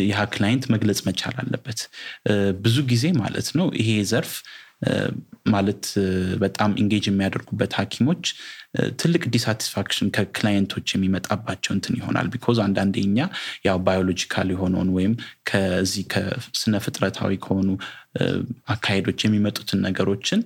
ይህ 0.01 0.19
client 0.33 0.65
መግለጽ 0.73 0.99
መቻል 1.07 1.37
አለበት። 1.41 1.79
ብዙ 2.61 2.77
ጊዜ 2.91 3.05
ማለት 3.21 3.49
ነው 3.59 3.67
ይሄ 3.81 3.91
ዘርፍ 4.11 4.33
ማለት 5.47 5.83
በጣም 6.37 6.71
engage 6.77 7.05
የሚያደርጉበት 7.07 7.71
ሀኪሞች 7.79 8.23
ትልቅ 8.95 9.23
dissatisfaction 9.29 10.09
ከ 10.15 10.27
client 10.27 10.63
ኦች 10.63 10.87
የሚመጣባቸው 10.93 11.71
እንትን 11.73 11.95
ይሆናል። 11.99 12.27
because 12.33 12.59
አንዳንዴ 12.65 12.97
ያው 13.65 13.79
biological 13.87 14.49
የሆነውን 14.53 14.91
ወይም 14.97 15.13
ከዚህ 15.49 16.05
ከስነ 16.13 16.75
ፍጥረታዊ 16.85 17.39
ከሆኑ 17.45 17.69
አካሄዶች 18.69 19.19
የሚመጡትን 19.23 19.81
ነገሮችን 19.87 20.41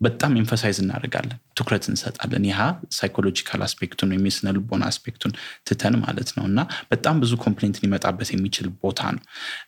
በጣም 0.00 0.32
emphasize 0.38 0.78
እናደርጋለን 0.82 1.38
ትኩረት 1.58 1.84
እንሰጣለን። 1.90 2.46
ይህ 2.48 2.60
psychological 2.96 3.60
aspect 3.66 3.92
ኡን 3.92 4.10
ወይም 4.12 4.24
የስነ 4.28 4.54
ልቦና 4.56 4.84
aspect 4.90 5.15
ኡን 5.15 5.32
ትተን 5.68 5.96
ማለት 6.02 6.30
ነው። 6.36 6.44
እና 6.50 6.60
በጣም 6.90 7.20
ብዙ 7.22 7.32
complaint 7.44 7.78
ሊመጣበት 7.84 8.30
የሚችል 8.34 8.68
ቦታ 8.82 9.10
ነው። 9.16 9.22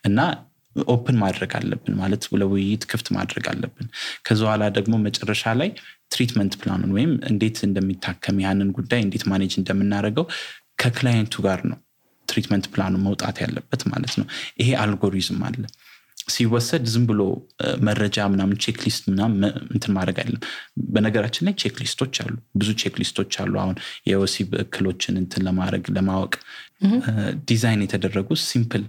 እና 0.05 0.19
open 0.87 1.17
ማድረግ 1.21 1.51
አለብን 1.59 1.93
ማለት 1.99 2.23
ለውይይት 2.41 2.83
ክፍት 2.91 3.07
ማድረግ 3.17 3.45
አለብን። 3.51 3.87
ከዚ 4.25 4.39
በኋላ 4.45 4.63
ደግሞ 4.77 4.95
መጨረሻ 5.05 5.53
ላይ 5.61 5.69
treatment 6.11 6.53
plan 6.61 6.76
ኡን 6.76 6.91
ወይም 6.97 7.13
እንዴት 7.31 7.57
እንደሚታከም 7.67 8.37
ያንን 8.45 8.69
ጉዳይ 8.77 9.01
እንዴት 9.05 9.25
manage 9.31 9.53
እንደምናደርገው 9.61 10.27
ከ 10.81 10.92
client 10.92 11.24
ኡ 11.24 11.35
ጋር 11.45 11.59
ነው 11.69 11.79
treatment 12.27 12.65
plan 12.73 12.86
ኡ 12.86 12.93
መውጣት 13.05 13.37
ያለበት 13.43 13.81
ማለት 13.91 14.13
ነው። 14.19 14.27
ይሄ 14.59 14.69
አልጎሪዝም 14.83 15.41
አለ። 15.47 15.63
ሲወሰድ 16.27 16.83
ዝም 16.91 17.03
ብሎ 17.09 17.21
መረጃ 17.87 18.17
ምናምን 18.33 18.59
checklist 18.63 19.03
ምናምን 19.11 19.41
እንትን 19.73 19.91
ማድረግ 19.97 20.17
አይደለም። 20.21 20.43
በነገራችን 20.93 21.45
ላይ 21.47 21.53
checklist 21.61 21.98
ኦች 21.98 22.15
አሉ 22.23 22.31
ብዙ 22.55 22.69
checklist 22.81 23.17
ኦች 23.17 23.33
አሉ። 23.43 23.53
አሁን 23.63 23.75
የወሲብ 24.09 24.51
እክሎችን 24.63 25.19
እንትን 25.21 25.43
ለማድረግ 25.47 25.85
ለማወቅ 25.97 26.33
ዲዛይን 27.49 27.83
የተደረጉ 27.85 28.29
simple 28.45 28.85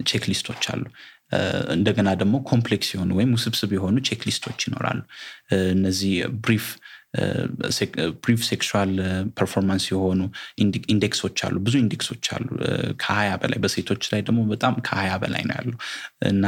checklist 0.00 0.44
ኦች 0.44 0.64
አሉ 0.72 0.82
እንደገና 1.74 2.08
ደግሞ 2.20 2.36
complex 2.48 2.88
የሆኑ 2.94 3.10
ወይም 3.18 3.32
ውስብስብ 3.36 3.72
የሆኑ 3.76 3.96
checklist 4.08 4.44
ኦች 4.44 4.60
ይኖራሉ። 4.66 5.00
እነዚህ 5.74 6.14
brief 6.42 6.66
brief 8.20 8.40
sexual 8.48 8.90
performance 9.38 9.84
የሆኑ 9.90 10.20
index 10.88 11.16
ኦች 11.16 11.38
አሉ። 11.46 11.56
ብዙ 11.58 11.74
index 11.82 12.06
ኦች 12.06 12.26
አሉ። 12.34 12.46
ከሀያ 13.02 13.30
በላይ 13.36 13.58
በሴቶች 13.58 14.02
ላይ 14.12 14.20
ደግሞ 14.22 14.40
በጣም 14.48 14.74
ከሀያ 14.86 15.14
በላይ 15.22 15.42
ነው 15.48 15.56
ያሉ። 15.58 15.72
እና 16.28 16.44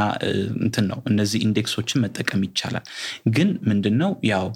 እንትን 0.60 0.86
ነው 0.92 1.00
እነዚህ 1.10 1.40
index 1.46 1.72
ኦችን 1.72 2.02
መጠቀም 2.04 2.44
ይቻላል። 2.48 2.86
ግን 3.30 3.50
ምንድን 3.68 3.96
ነው 4.02 4.12
ያው 4.30 4.46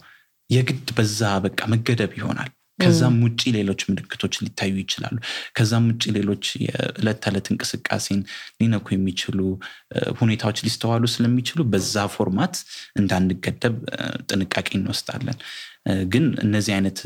የግድ 0.51 0.89
በዛ 0.97 1.21
በቃ 1.45 1.61
መገደብ 1.73 2.13
ይሆናል 2.19 2.51
ከዛም 2.79 3.15
ውጭ 3.25 3.43
ሌሎች 3.57 3.81
ምልክቶች 3.89 4.35
ሊታዩ 4.43 4.75
ይችላሉ። 4.83 5.17
ከዛም 5.57 5.85
ውጭ 5.91 6.05
ሌሎች 6.17 6.45
የዕለት 6.65 7.19
ተዕለት 7.25 7.47
እንቅስቃሴን 7.53 8.21
ሊነኩ 8.61 8.87
የሚችሉ 8.95 9.39
ሁኔታዎች 10.21 10.61
ሊስተዋሉ 10.67 11.05
ስለሚችሉ 11.15 11.63
በዛ 11.73 12.07
format 12.17 12.57
እንዳንገደብ 13.01 13.77
ጥንቃቄ 14.29 14.69
እንወስዳለን። 14.79 15.39
ግን 16.13 16.27
እነዚህ 16.45 16.75
አይነት 16.77 17.01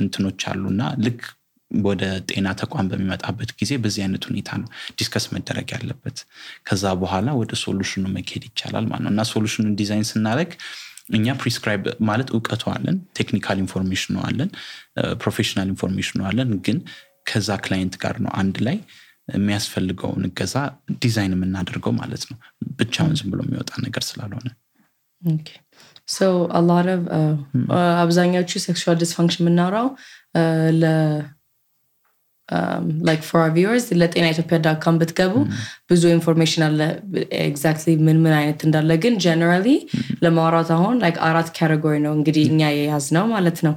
እንትኖች 0.00 0.42
አሉና 0.52 0.82
ልክ 1.04 1.20
ወደ 1.70 2.02
ጤና 2.28 2.48
ተቋም 2.60 2.88
በሚመጣበት 2.90 3.50
ጊዜ 3.60 3.72
በዚህ 3.84 4.02
አይነት 4.04 4.24
ሁኔታ 4.28 4.50
ነው 4.60 4.68
discuss 4.98 5.24
መደረግ 5.34 5.68
ያለበት። 5.74 6.18
ከዛ 6.68 6.92
በኋላ 7.00 7.28
ወደ 7.40 7.52
solution 7.62 7.96
ኡ 7.96 8.04
መካሄድ 8.16 8.44
ይቻላል 8.48 8.86
ማለት 8.90 9.04
ነው። 9.04 9.12
እና 9.14 9.22
solution 9.32 9.60
ኡን 9.60 9.74
design 9.80 10.06
ስናደረግ 10.10 10.50
እኛ 11.08 11.26
prescribe 11.40 11.82
ማለት 12.08 12.28
እውቀቱ 12.34 12.62
አለን 12.74 12.96
technical 13.18 13.58
information 13.64 14.08
ኡ 14.08 14.16
አለን 14.28 14.50
professional 15.22 15.68
information 15.72 16.13
ኡ 16.13 16.20
አለን። 16.30 16.50
ግን 16.66 16.78
ከዛ 17.26 17.48
client 17.64 17.94
ጋር 18.02 18.16
ነው 18.24 18.32
አንድ 18.40 18.56
ላይ 18.66 18.76
የሚያስፈልገውን 19.34 20.24
እገዛ 20.28 20.54
ዲዛይን 21.02 21.34
የምናደርገው 21.36 21.92
ማለት 22.00 22.24
ነው። 22.30 22.38
ብቻውን 22.78 23.14
ዝም 23.20 23.30
ብሎ 23.32 23.40
የሚወጣ 23.46 23.72
ነገር 23.86 24.02
ስላልሆነ። 24.08 24.48
አብዛኛዎቹ 28.02 28.50
sexual 28.64 28.98
dysfunction 29.02 29.42
የምናወራው 29.42 29.88
like 33.06 33.22
for 33.28 33.44
viewers 33.54 33.86
ለጤና 34.00 34.24
ኢትዮጵያ 34.32 34.56
dot 34.64 34.80
com 34.80 34.96
ብትገቡ 35.00 35.34
ብዙ 35.90 36.02
information 36.14 36.62
አለ። 36.66 36.80
exactly 37.44 37.94
ምን 38.06 38.18
ምን 38.24 38.34
አይነት 38.38 38.60
እንዳለ 38.66 38.90
ግን 39.04 39.14
generally 39.24 39.68
ለማውራት 40.24 40.70
አሁን 40.76 40.96
like 41.04 41.18
አራት 41.28 41.50
category 41.58 41.96
ነው 42.06 42.12
እንግዲህ 42.18 42.44
እኛ 42.50 42.62
የያዝነው 42.76 43.26
ማለት 43.32 43.60
ነው። 43.66 43.74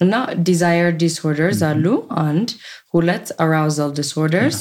እና 0.00 0.14
desire 0.46 0.90
disorders 1.02 1.60
አሉ 1.68 1.86
አንድ። 2.24 2.50
ሁለት 2.94 3.26
arousal 3.42 3.92
disorders 3.98 4.58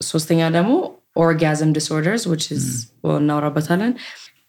ሶስተኛ 0.00 0.40
ደግሞ 0.54 0.72
orgasm 1.20 1.72
disorders 1.76 2.22
እናውራበታለን 3.14 3.92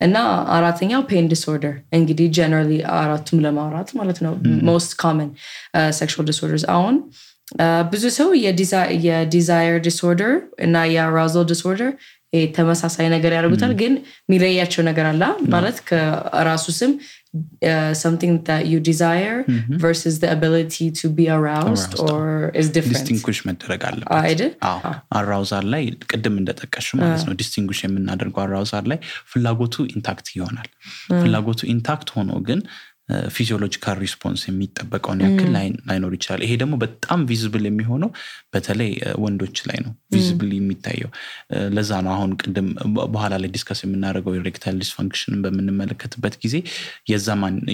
እና 0.02 0.16
አራተኛው 0.56 1.02
pain 1.10 1.26
disorder 1.32 1.76
እንግዲህ 1.98 2.28
generally 2.38 2.72
አራቱም 2.98 3.40
ለማውራት 3.46 3.90
ማለት 4.00 4.18
ነው 4.26 4.34
most 4.70 4.92
common 5.02 5.30
sexual 5.98 6.28
disorders 6.32 6.66
አሁን 6.74 6.96
ብዙ 7.92 8.04
ሰው 8.20 8.30
የ 9.08 9.25
desire 9.25 9.78
disorder 9.88 10.34
እና 10.68 10.76
የ 10.96 11.07
arousal 11.07 11.48
disorder 11.52 11.92
ተመሳሳይ 12.56 13.08
ነገር 13.14 13.32
ያደርጉታል 13.36 13.74
ግን 13.82 13.94
የሚለያቸው 14.28 14.82
ነገር 14.88 15.06
አለ። 15.12 15.22
ማለት 15.54 15.78
ከራሱ 15.90 16.66
ስም 16.80 16.94
something 18.02 18.34
that 18.50 18.62
you 18.72 18.78
desire 18.82 19.38
versus 19.84 20.16
the 20.22 20.30
ability 20.36 20.86
to 21.00 21.06
be 21.10 21.26
aroused, 21.38 21.94
or 22.06 22.22
is 22.60 22.68
different. 22.76 22.96
distinguish 22.98 23.40
መደረግ 23.50 23.82
አለበት. 23.90 24.14
arousal 25.20 25.66
ላይ 25.74 25.84
ቅድም 26.12 26.36
እንደጠቀስሽ 26.42 26.88
ማለት 27.02 27.24
ነው 27.28 27.36
distinguish 27.42 27.80
የምናደርገው 27.86 28.44
arousal 28.46 28.86
ላይ 28.92 29.00
ፍላጎቱ 29.34 29.76
intact 29.96 30.28
ይሆናል። 30.38 30.70
ፍላጎቱ 31.22 31.62
intact 31.76 32.12
ሆኖ 32.18 32.32
ግን 32.50 32.62
physiological 33.30 33.98
response 34.04 34.42
የሚጠበቀውን 34.48 35.20
ያክል 35.26 35.50
ላይኖር 35.90 36.14
ይችላል። 36.18 36.42
ይሄ 36.46 36.54
ደግሞ 36.62 36.76
በጣም 36.84 37.20
visible 37.30 37.64
የሚሆነው 37.68 38.10
በተለይ 38.54 38.92
ወንዶች 39.24 39.60
ላይ 39.70 39.80
ነው 39.86 39.94
visible 40.16 40.52
የሚታየው። 40.56 41.12
ለዛ 41.76 42.02
ነው 42.06 42.14
አሁን 42.16 42.32
ቅድም 42.42 42.70
በኋላ 43.14 43.34
ላይ 43.44 43.52
discuss 43.56 43.82
የምናደርገው 43.86 44.36
erectile 44.40 44.78
dysfunction 44.84 45.33
ን 45.33 45.42
በምንመለከትበት 45.46 46.36
ጊዜ 46.44 46.56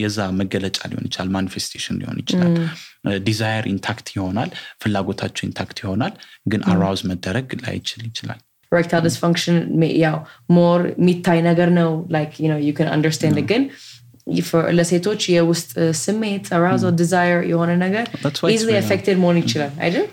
የዛ 0.01 0.19
መገለጫ 0.41 0.79
ሊሆን 0.91 1.07
ይችላል 1.09 1.31
manifestation 1.38 2.00
ሊሆን 2.01 2.19
ይችላል። 2.23 2.53
desire 3.25 3.65
intact 3.71 4.07
ይሆናል 4.15 4.50
ፍላጎታቸው 4.83 5.43
intact 5.47 5.77
ይሆናል 5.83 6.13
ግን 6.51 6.63
arouse 6.71 7.03
መደረግ 7.11 7.47
ላይችል 7.63 8.01
ይችላል። 8.07 8.39
erectile 8.71 9.03
dysfunction 9.05 9.55
ያው 10.01 10.17
more 10.55 10.81
የሚታይ 10.93 11.39
ነገር 11.47 11.69
ነው 11.77 11.89
like 12.15 12.33
you 12.61 12.71
can 12.77 12.89
understand 12.93 13.39
ግን 13.50 13.63
ለሴቶች 14.77 15.21
የውስጥ 15.31 15.71
ስሜት 16.01 16.45
arousal 16.55 16.93
desire 17.00 17.41
የሆነ 17.51 17.71
ነገር 17.83 18.05
easily 18.51 18.71
affected 18.79 19.17
መሆን 19.21 19.37
ይችላል 19.41 19.71
አይደል? 19.85 20.05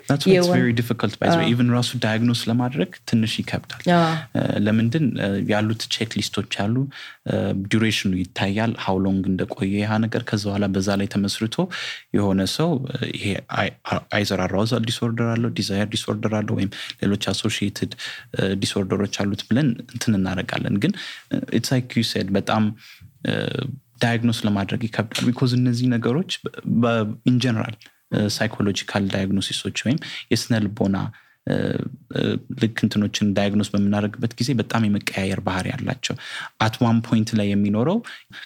difficult 0.79 1.15
even 1.51 1.71
ራሱ 1.77 1.91
diagnose 2.05 2.41
ለማድረግ 2.51 2.91
ትንሽ 3.11 3.33
ይከብዳል። 3.41 3.83
ለምንድን 4.67 5.07
ያሉት 5.53 5.83
checklist 5.95 6.13
ኦች 6.19 6.55
አሉ 6.65 6.77
duration 7.73 8.05
ኑ 8.05 8.13
ይታያል። 8.23 8.73
how 8.85 8.99
long 9.05 9.25
እንደቆየ 9.33 9.75
ያ 9.83 9.99
ነገር 10.05 10.23
ከዛ 10.31 10.45
በኋላ 10.49 10.67
በዛ 10.75 10.89
ላይ 11.01 11.09
ተመስርቶ 11.15 11.57
የሆነ 12.19 12.41
ሰው 12.57 12.71
ይሄ 13.15 13.27
either 14.17 14.43
arousal 14.47 14.85
disorder 14.91 15.29
አለው 15.35 15.53
desire 15.59 15.89
disorder 15.95 16.35
አለው 16.41 16.55
ወይም 16.59 16.71
ሌሎች 17.03 17.25
associated 17.33 17.93
disorder 18.63 18.99
ኦች 18.99 19.17
አሉት 19.23 19.43
ብለን 19.49 19.69
እንትን 19.89 20.15
እናደረጋለን 20.19 20.77
ግን 20.85 20.95
it's 21.59 21.73
like 21.75 21.93
you 21.99 22.05
said 22.11 22.31
በጣም 22.39 22.65
diagnose 24.01 24.41
ለማድረግ 24.47 24.83
ይከብዳል 24.87 25.25
because 25.29 25.53
እነዚህ 25.59 25.87
ነገሮች 25.95 26.33
in 27.31 27.41
general 27.41 27.77
psychological 28.37 29.07
diagnosis 29.15 29.59
ኦች 29.59 29.79
ወይም 29.87 29.99
የስነ 30.33 30.61
ልቦና 30.67 30.99
ልክ 32.63 32.79
እንትኖችን 32.85 33.27
diagnose 33.37 33.69
በምናደርግበት 33.73 34.33
ጊዜ 34.41 34.51
በጣም 34.59 34.83
የመቀያየር 34.87 35.41
ባህሪ 35.47 35.67
ያላቸው 35.73 36.15
at 36.61 36.75
one 36.83 36.99
point 37.07 37.31
ላይ 37.39 37.47
የሚኖረው 37.51 37.99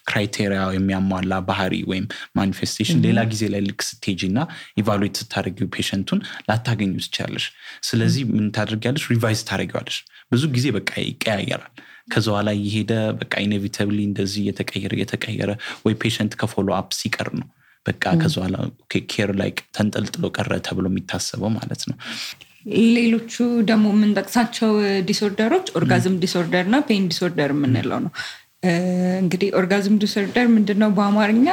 criteria 0.09 0.61
የሚያሟላ 0.77 1.39
ባህሪ 1.49 1.75
ወይም 1.91 2.07
manifestation 2.39 3.01
ሌላ 3.07 3.23
ጊዜ 3.33 3.43
ላይ 3.55 3.63
ልክ 3.69 3.83
stage 3.89 4.23
እና 4.29 4.39
evaluate 4.83 5.19
ስታደርጊው 5.23 5.71
patient 5.77 6.05
ኡን 6.05 6.21
ላታገኙ 6.49 6.93
ትችላለሽ 7.07 7.47
ስለዚህ 7.83 8.25
ምን 8.35 8.47
ታደርጊያለሽ? 8.57 9.07
revise 9.15 9.43
ታደርጊዋለሽ። 9.51 9.99
ብዙ 10.33 10.45
ጊዜ 10.57 10.67
በቃ 10.79 10.91
ይቀያየራል 11.05 11.73
ከዛ 12.13 12.27
በኋላ 12.31 12.51
እየሄደ 12.59 12.93
በቃ 13.21 13.35
inevitably 13.45 13.99
እንደዚህ 14.09 14.41
እየተቀየረ 14.45 14.93
እየተቀየረ 14.99 15.51
ወይ 15.85 15.95
patient 16.03 16.35
ከ 16.41 16.48
follow 16.48 16.69
up 16.79 16.91
ሲቀር 17.01 17.31
ነው 17.39 17.49
በቃ 17.87 18.05
ከዛ 18.21 18.35
በኋላ 18.41 18.57
care 19.13 19.31
ላይ 19.41 19.51
ተንጠልጥሎ 19.77 20.25
ቀረ 20.37 20.53
ተብሎ 20.67 20.87
የሚታሰበው 20.91 21.51
ማለት 21.57 21.83
ነው። 21.91 21.97
ሌሎቹ 22.97 23.35
ደግሞ 23.71 23.87
የምንጠቅሳቸው 23.95 24.71
disorder 25.09 25.47
ኦች 25.47 25.67
orgasm 25.79 26.15
disorder 26.25 26.65
እና 26.69 26.79
pain 26.89 27.07
disorder 27.11 27.51
የምንለው 27.55 28.01
ነው። 28.05 28.13
እንግዲህ 29.21 29.49
orgasm 29.59 29.95
disorder 30.03 30.47
ምንድነው? 30.53 30.91
በአማርኛ 30.97 31.47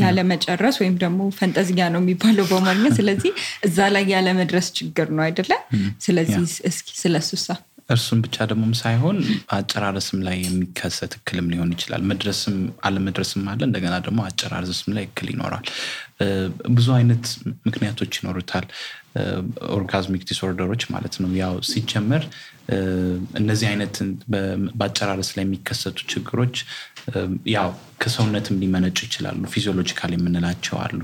ያለመጨረስ 0.00 0.76
ወይም 0.82 0.96
ደግሞ 1.02 1.28
ፈንጠዝያ 1.36 1.84
ነው 1.94 2.00
የሚባለው 2.02 2.46
በአማርኛ። 2.50 2.86
ስለዚህ 2.98 3.30
እዛ 3.64 3.78
ላይ 3.94 4.04
ያለመድረስ 4.14 4.68
ችግር 4.78 5.08
ነው 5.16 5.24
አይደለም 5.26 5.62
ስለዚህ 6.06 6.40
እስኪ 6.70 6.88
ስለሱሳ 7.02 7.46
እርሱም 7.88 8.20
ብቻ 8.24 8.36
ደግሞም 8.50 8.72
ሳይሆን 8.80 9.18
አጨራረስም 9.56 10.18
ላይ 10.26 10.36
የሚከሰት 10.42 11.12
እክልም 11.18 11.50
ሊሆን 11.52 11.70
ይችላል። 11.74 12.02
መድረስም 12.10 12.56
አለመድረስም 12.86 13.42
አለ 13.52 13.60
እንደገና 13.68 13.94
ደግሞ 14.06 14.20
አጨራረስም 14.28 14.90
ላይ 14.96 15.04
እክል 15.08 15.28
ይኖራል። 15.32 15.66
ብዙ 16.76 16.86
አይነት 16.96 17.24
ምክንያቶች 17.66 18.12
ይኖሩታል። 18.18 18.66
orgasmic 19.76 20.22
disorder 20.30 20.65
ኦች 20.65 20.82
ማለት 20.94 21.14
ነው። 21.22 21.30
ያው 21.40 21.54
ሲጀመር 21.70 22.24
እነዚህ 23.40 23.66
አይነት 23.70 23.96
በአጨራረስ 24.74 25.30
ላይ 25.36 25.44
የሚከሰቱ 25.46 25.98
ችግሮች 26.12 26.56
ያው 27.54 27.70
ከሰውነትም 28.02 28.60
ሊመነጩ 28.62 28.98
ይችላሉ። 29.06 29.42
physiological 29.54 30.12
የምንላቸው 30.16 30.78
አሉ 30.84 30.98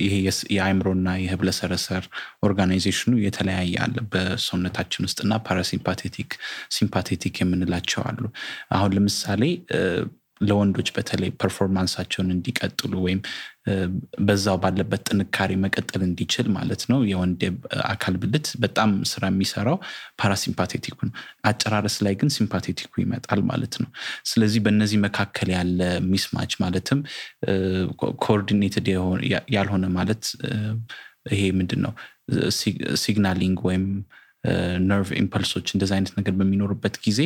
ይሄ 0.00 0.14
የአእምሮና 0.54 1.08
የህብለሰረሰር 1.22 2.04
organization 2.42 3.02
ኑ 3.02 3.12
የተለያየ 3.24 3.74
አለ። 3.84 3.96
በሰውነታችን 4.12 5.06
ውስጥና 5.06 5.32
parasympathetic 5.46 6.30
sympathetic 6.76 7.36
የምንላቸው 7.42 8.02
አሉ። 8.08 8.22
አሁን 8.72 8.94
ለምሳሌ 8.96 9.42
ለወንዶች 10.40 10.88
በተለይ 10.96 11.30
performance 11.40 11.88
ኣቸውን 11.88 12.28
እንዲቀጥሉ 12.34 12.92
ወይም 13.04 13.20
በዛው 14.26 14.56
ባለበት 14.62 15.02
ጥንካሬ 15.08 15.50
መቀጠል 15.64 16.02
እንዲችል 16.06 16.46
ማለት 16.56 16.82
ነው። 16.90 17.00
የወንድ 17.10 17.42
አካል 17.86 18.14
ብልት 18.22 18.46
በጣም 18.62 18.90
ስራ 19.10 19.22
የሚሰራው 19.30 19.76
parasympathetic 20.20 20.89
ኩ 20.89 20.98
ነው። 21.08 21.14
አጨራረስ 21.50 21.96
ላይ 22.06 22.14
ግን 22.20 22.30
sympathetic 22.36 22.83
ኩ 22.83 22.92
ይመጣል 23.04 23.42
ማለት 23.50 23.76
ነው። 23.82 23.90
ስለዚህ 24.30 24.62
በእነዚህ 24.66 25.00
መካከል 25.06 25.50
ያለ 25.56 25.80
mismatch 26.10 26.54
ማለትም 26.64 27.00
coordinated 28.20 28.88
ያልሆነ 29.56 29.86
ማለት 29.98 30.24
ይሄ 31.32 31.42
ምንድን 31.56 31.80
ነው 31.84 31.92
signaling 33.02 33.58
ወይም 33.68 33.84
nerve 34.86 35.10
impulse 35.20 35.49
ኦች 35.49 35.66
እንደዚ 35.74 35.90
አይነት 35.96 36.12
ነገር 36.18 36.34
በሚኖሩበት 36.38 36.94
ጊዜ 37.04 37.20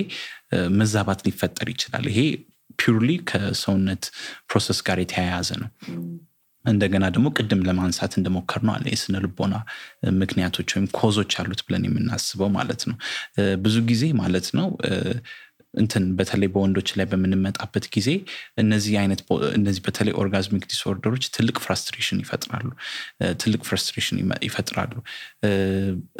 መዛባት 0.74 1.20
ሊፈጠር 1.26 1.68
ይችላል። 1.74 2.06
ይሄ 2.10 2.20
purely 2.78 3.10
ከሰውነት 3.29 4.05
process 4.48 4.78
ጋር 4.88 4.98
የተያያዘ 5.03 5.50
ነው። 5.62 5.70
እንደገና 6.64 7.05
ደግሞ 7.14 7.29
ቅድም 7.38 7.62
ለማንሳት 7.66 8.12
እንደሞከርነው 8.18 8.72
አለ 8.74 8.85
የስነ 8.92 9.16
ልቦና 9.24 9.55
ምክንያቶች 10.20 10.68
ወይም 10.74 10.87
cause 10.98 11.17
ኦች 11.17 11.32
አሉት 11.40 11.61
ብለን 11.66 11.83
የምናስበው 11.88 12.50
ማለት 12.57 12.83
ነው። 12.90 12.96
ብዙ 13.64 13.77
ጊዜ 13.90 14.05
ማለት 14.22 14.46
ነው 14.59 14.68
እንትን 15.74 16.04
በተለይ 16.16 16.48
በወንዶች 16.54 16.88
ላይ 16.98 17.06
በምንመጣበት 17.10 17.84
ጊዜ 17.94 18.08
እነዚህ 18.62 18.94
አይነት 19.00 19.20
እነዚህ 19.54 19.82
በተለይ 19.87 20.14
orgasmic 20.22 20.64
disorder 20.70 21.06
ኦች 21.06 21.24
ትልቅ 21.37 21.56
frustration 21.64 22.20
ይፈጥራሉ። 22.24 22.68
ትልቅ 23.38 23.60
frustration 23.68 24.18
ይፈጥራሉ። 24.46 24.92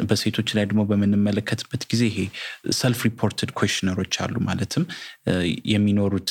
በሴቶች 0.09 0.49
ላይ 0.57 0.65
ደግሞ 0.65 0.81
በምንመለከትበት 0.89 1.83
ጊዜ 1.91 2.03
ይሄ 2.11 2.19
self 2.79 3.01
reported 3.07 3.51
questionnaire 3.59 4.00
ኦች 4.00 4.13
አሉ። 4.23 4.35
ማለትም 4.47 4.83
የሚኖሩት 5.73 6.29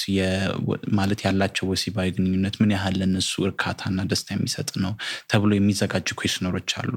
ማለት 0.94 1.20
ያላቸው 1.26 1.64
ወሲባዊ 1.72 2.08
ግንኙነት 2.16 2.54
ምን 2.60 2.72
ያህል 2.74 2.96
ለነሱ 3.00 3.32
እርካታና 3.48 4.00
ደስታ 4.10 4.28
የሚሰጥ 4.34 4.70
ነው 4.84 4.92
ተብሎ 5.32 5.50
የሚዘጋጁ 5.56 6.08
questionnaire 6.20 6.58
ኦች 6.58 6.70
አሉ። 6.80 6.92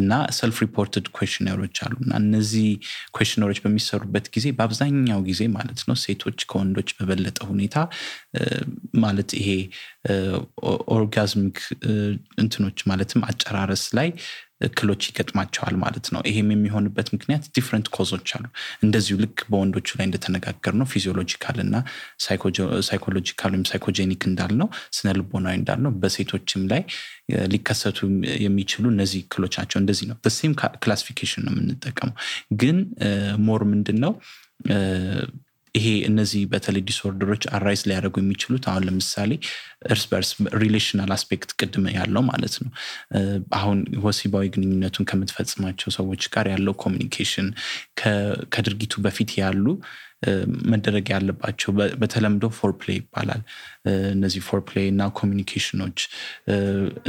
እና 0.00 0.10
self 0.38 0.58
reported 0.64 1.06
questionnaire 1.16 1.62
ኦች 1.62 1.76
አሉ። 1.84 1.94
እና 2.04 2.14
እነዚህ 2.24 2.68
questionnaire 3.18 3.49
ኦች 3.49 3.58
በሚሰሩበት 3.64 4.26
ጊዜ 4.34 4.46
በአብዛኛው 4.56 5.20
ጊዜ 5.28 5.40
ነው። 5.88 5.96
ሴቶች 6.04 6.40
ከወንዶች 6.50 6.90
በበለጠ 6.98 7.38
ሁኔታ 7.50 7.76
ማለት 9.04 9.30
ይሄ 9.38 9.48
orgasmic 10.94 11.58
እንትኖች 12.42 12.80
ማለትም 12.90 13.22
አጨራረስ 13.30 13.86
ላይ 13.98 14.08
እክሎች 14.66 15.02
ይገጥማቸዋል 15.08 15.74
ማለት 15.82 16.06
ነው። 16.14 16.20
ይሄም 16.28 16.50
የሚሆንበት 16.52 17.08
ምክንያት 17.14 17.44
different 17.56 17.86
cause 17.96 18.14
ኦች 18.14 18.28
አሉ። 18.36 18.44
እንደዚሁ 18.82 19.14
ልክ 19.22 19.38
በወንዶቹ 19.50 19.88
ላይ 19.98 20.06
እንደተነጋገርነው 20.08 20.86
physiological 20.92 21.58
እና 21.64 21.74
psychological 22.88 23.52
ወይም 23.54 23.64
psychogenic 23.70 24.22
እንዳልነው 24.30 24.68
ስነ 24.96 25.14
ልቦናዊ 25.18 25.56
እንዳልነው 25.60 25.92
በሴቶችም 26.02 26.62
ላይ 26.72 26.82
ሊከሰቱ 27.52 27.98
የሚችሉ 28.44 28.84
እነዚህ 28.94 29.20
እክሎች 29.26 29.56
ናቸው። 29.60 29.80
እንደዚህ 29.80 30.08
ነው። 30.10 30.18
በ 30.24 30.34
same 30.34 30.54
classification 30.82 31.44
ነው 31.46 31.52
የምንጠቀመው። 31.54 32.16
ግን 32.62 32.78
more 33.46 33.64
ምንድን 33.72 34.00
ነው 34.04 34.14
ይሄ 35.74 35.86
እነዚህ 36.08 36.42
በተለይ 36.50 36.82
disorder 36.88 37.25
ኦች 37.25 37.44
arise 37.56 37.80
ሊያደርጉ 37.88 38.16
የሚችሉት 38.22 38.64
አሁን 38.70 38.84
ለምሳሌ 38.88 39.30
እርስ 39.88 40.04
በርስ 40.10 40.30
relational 40.62 41.10
aspect 41.16 41.50
ቅድም 41.58 41.86
ያለው 41.96 42.22
ማለት 42.28 42.54
ነው። 42.62 42.70
አሁን 43.58 43.78
ወሲባዊ 44.04 44.46
ግንኙነቱን 44.54 45.08
ከምትፈጽማቸው 45.10 45.90
ሰዎች 45.98 46.24
ጋር 46.34 46.48
ያለው 46.54 46.76
communication 46.84 47.48
ከድርጊቱ 48.52 48.94
በፊት 49.06 49.32
ያሉ 49.42 49.66
መደረግ 50.72 51.06
ያለባቸው 51.12 51.70
በተለምዶ 52.00 52.44
foreplay 52.58 52.96
ይባላል። 53.00 53.42
እነዚህ 54.14 54.42
foreplay 54.46 54.86
እና 54.92 55.02
communication 55.18 55.79
ኦች 55.79 55.98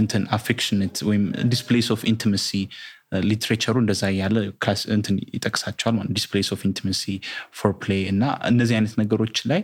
እንትን 0.02 0.24
affectionate 0.38 0.96
ወይም 1.10 1.24
displays 1.52 1.88
of 1.96 2.04
intimacy 2.12 2.50
literature 3.24 3.67
ኡ 3.67 3.76
እንደዛ 3.84 4.04
ያለ 4.20 4.38
እንትን 4.96 5.16
ይጠቅሳቸዋል 5.36 5.98
displays 6.18 6.50
of 6.56 6.62
intimacy 6.70 7.04
foreplay 7.60 8.04
እና 8.14 8.24
እነዚህ 8.52 8.76
አይነት 8.78 8.96
ነገሮች 9.02 9.40
ላይ 9.52 9.62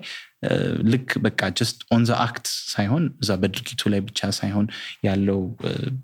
ልክ 0.91 1.09
በቃ 1.25 1.49
just 1.57 1.79
on 1.93 2.03
act 2.21 2.45
ሳይሆን 2.71 3.03
እዛ 3.23 3.31
በድርጊቱ 3.41 3.81
ላይ 3.93 4.01
ብቻ 4.07 4.29
ሳይሆን 4.37 4.67
ያለው 5.07 5.39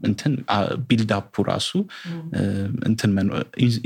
እንትን 0.09 0.33
build 0.89 1.11
up 1.17 1.30
ኡ 1.30 1.43
ራሱ 1.49 1.69
እንትን 2.89 3.11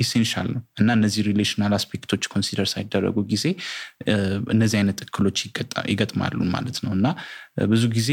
essential 0.04 0.48
ነው። 0.56 0.62
እና 0.82 0.90
እነዚህ 1.00 1.22
relational 1.30 1.76
aspect 1.80 2.07
ኦች 2.07 2.26
consider 2.34 2.68
ሳይደረጉ 2.74 3.18
ጊዜ 3.32 3.46
እነዚህ 4.56 4.78
አይነት 4.82 5.00
እክሎች 5.08 5.38
ይገጥማሉ 5.92 6.40
ማለት 6.56 6.80
ነው። 6.86 6.92
እና 6.98 7.08
ብዙ 7.72 7.84
ጊዜ 7.96 8.12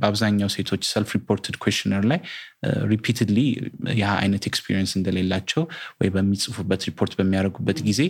በአብዛኛው 0.00 0.50
ሴቶች 0.56 0.82
self 0.92 1.10
reported 1.18 1.56
questionnaire 1.62 2.04
ላይ 2.10 2.20
repeatedly 2.92 3.38
ያ 3.98 4.06
አይነት 4.20 4.44
experience 4.46 4.92
እንደሌላቸው 4.98 5.62
ወይ 6.00 6.08
በሚጽፉበት 6.14 6.82
ሪፖርት 6.90 7.12
በሚያደርጉበት 7.18 7.80
ጊዜ 7.88 8.00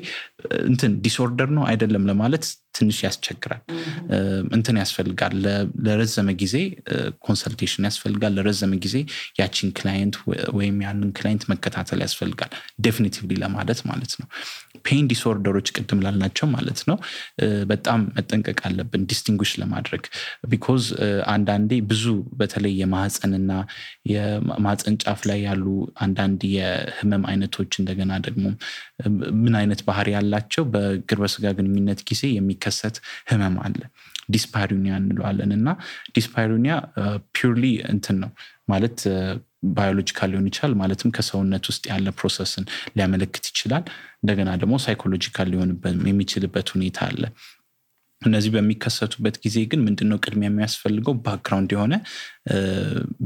እንትን 0.69 0.93
disorder 1.07 1.51
ነው 1.57 1.65
አይደለም 1.71 2.05
ለማለት 2.11 2.45
ትንሽ 2.75 2.99
ያስቸግራል። 3.05 3.63
እንትን 4.57 4.77
ያስፈልጋል። 4.83 5.35
ለረዘመ 5.87 6.29
ጊዜ 6.43 6.57
consultation 7.27 7.87
ያስፈልጋል። 7.89 8.33
ለረዘመ 8.39 8.73
ጊዜ 8.85 8.97
ያቺን 9.41 9.71
client 9.79 10.17
ወይም 10.59 10.77
ያንን 10.87 11.11
client 11.19 11.45
መከታተል 11.53 12.01
ያስፈልጋል። 12.05 12.53
definitively 12.87 13.35
ለማለት 13.45 13.81
ማለት 13.91 14.15
ነው። 14.21 14.29
pain 14.87 15.05
disorder 15.11 15.50
ኦች 15.50 15.69
ቅድም 15.77 16.01
ያልናቸው 16.05 16.47
ማለት 16.55 16.81
ነው 16.89 16.97
በጣም 17.71 18.01
መጠንቀቅ 18.17 18.59
አለብን 18.69 19.03
distinguish 19.11 19.53
ለማድረግ 19.61 20.03
because 20.51 20.85
አንዳንዴ 21.35 21.73
ብዙ 21.91 22.05
በተለይ 22.41 22.75
የማህፀንና 22.81 23.53
የማህፀን 24.13 24.97
ጫፍ 25.05 25.21
ላይ 25.31 25.39
ያሉ 25.47 25.65
አንዳንድ 26.05 26.41
የህመም 26.55 27.25
አይነቶች 27.31 27.73
እንደገና 27.81 28.13
ደግሞ 28.27 28.45
ምን 29.43 29.55
አይነት 29.61 29.81
ባህሪ 29.89 30.09
ያላቸው 30.17 30.65
በግብረ 30.75 31.29
ስጋ 31.35 31.53
ግንኙነት 31.59 32.03
ጊዜ 32.11 32.23
የሚከሰት 32.65 32.97
ህመም 33.31 33.57
አለ። 33.65 33.81
dyspareunia 34.35 34.93
እንለዋለን 35.01 35.51
እና 35.57 35.69
dyspareunia 36.17 36.75
purely 37.37 37.65
እንትን 37.93 38.17
ነው 38.23 38.31
ማለት 38.73 38.99
biological 39.77 40.29
ሊሆን 40.33 40.47
ይችላል 40.51 40.73
ማለትም 40.81 41.13
ከሰውነት 41.17 41.65
ውስጥ 41.71 41.85
ያለ 41.91 42.09
process 42.19 42.55
ን 42.55 42.65
ሊያመለክት 42.97 43.45
ይችላል። 43.51 43.85
እንደገና 44.23 44.51
ደግሞ 44.63 44.75
psychological 44.85 45.49
ሊሆን 45.53 45.71
የሚችልበት 46.11 46.69
ሁኔታ 46.75 46.99
አለ 47.09 47.23
እነዚህ 48.25 48.51
በሚከሰቱበት 48.55 49.37
ጊዜ 49.45 49.57
ግን 49.71 49.81
ምንድነው 49.87 50.19
ቅድሚያ 50.25 50.49
የሚያስፈልገው? 50.51 51.15
background 51.25 51.71
የሆነ 51.75 51.95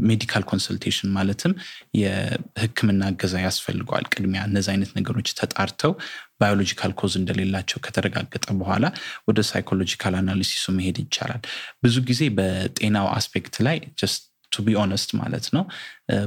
medical 0.09 0.43
consultation 0.51 1.09
ማለትም 1.17 1.53
የህክምና 2.01 3.03
እገዛ 3.13 3.35
ያስፈልገዋል። 3.45 4.07
ቅድሚያ 4.13 4.43
እነዚህ 4.49 4.71
አይነት 4.75 4.91
ነገሮች 4.99 5.31
ተጣርተው 5.41 5.93
biological 6.41 6.93
cause 7.01 7.15
እንደሌላቸው 7.21 7.79
ከተረጋገጠ 7.85 8.47
በኋላ 8.61 8.85
ወደ 9.29 9.39
psychological 9.49 10.17
analysis 10.21 10.58
ኡ 10.58 10.67
መሄድ 10.77 10.99
ይቻላል። 11.05 11.43
ብዙ 11.85 11.97
ጊዜ 12.11 12.23
በጤናው 12.39 13.09
aspect 13.17 13.57
ላይ 13.69 13.79
just 14.01 14.23
to 14.53 14.63
be 14.67 14.77
honest 14.83 15.11
ማለት 15.19 15.47
ነው 15.55 15.65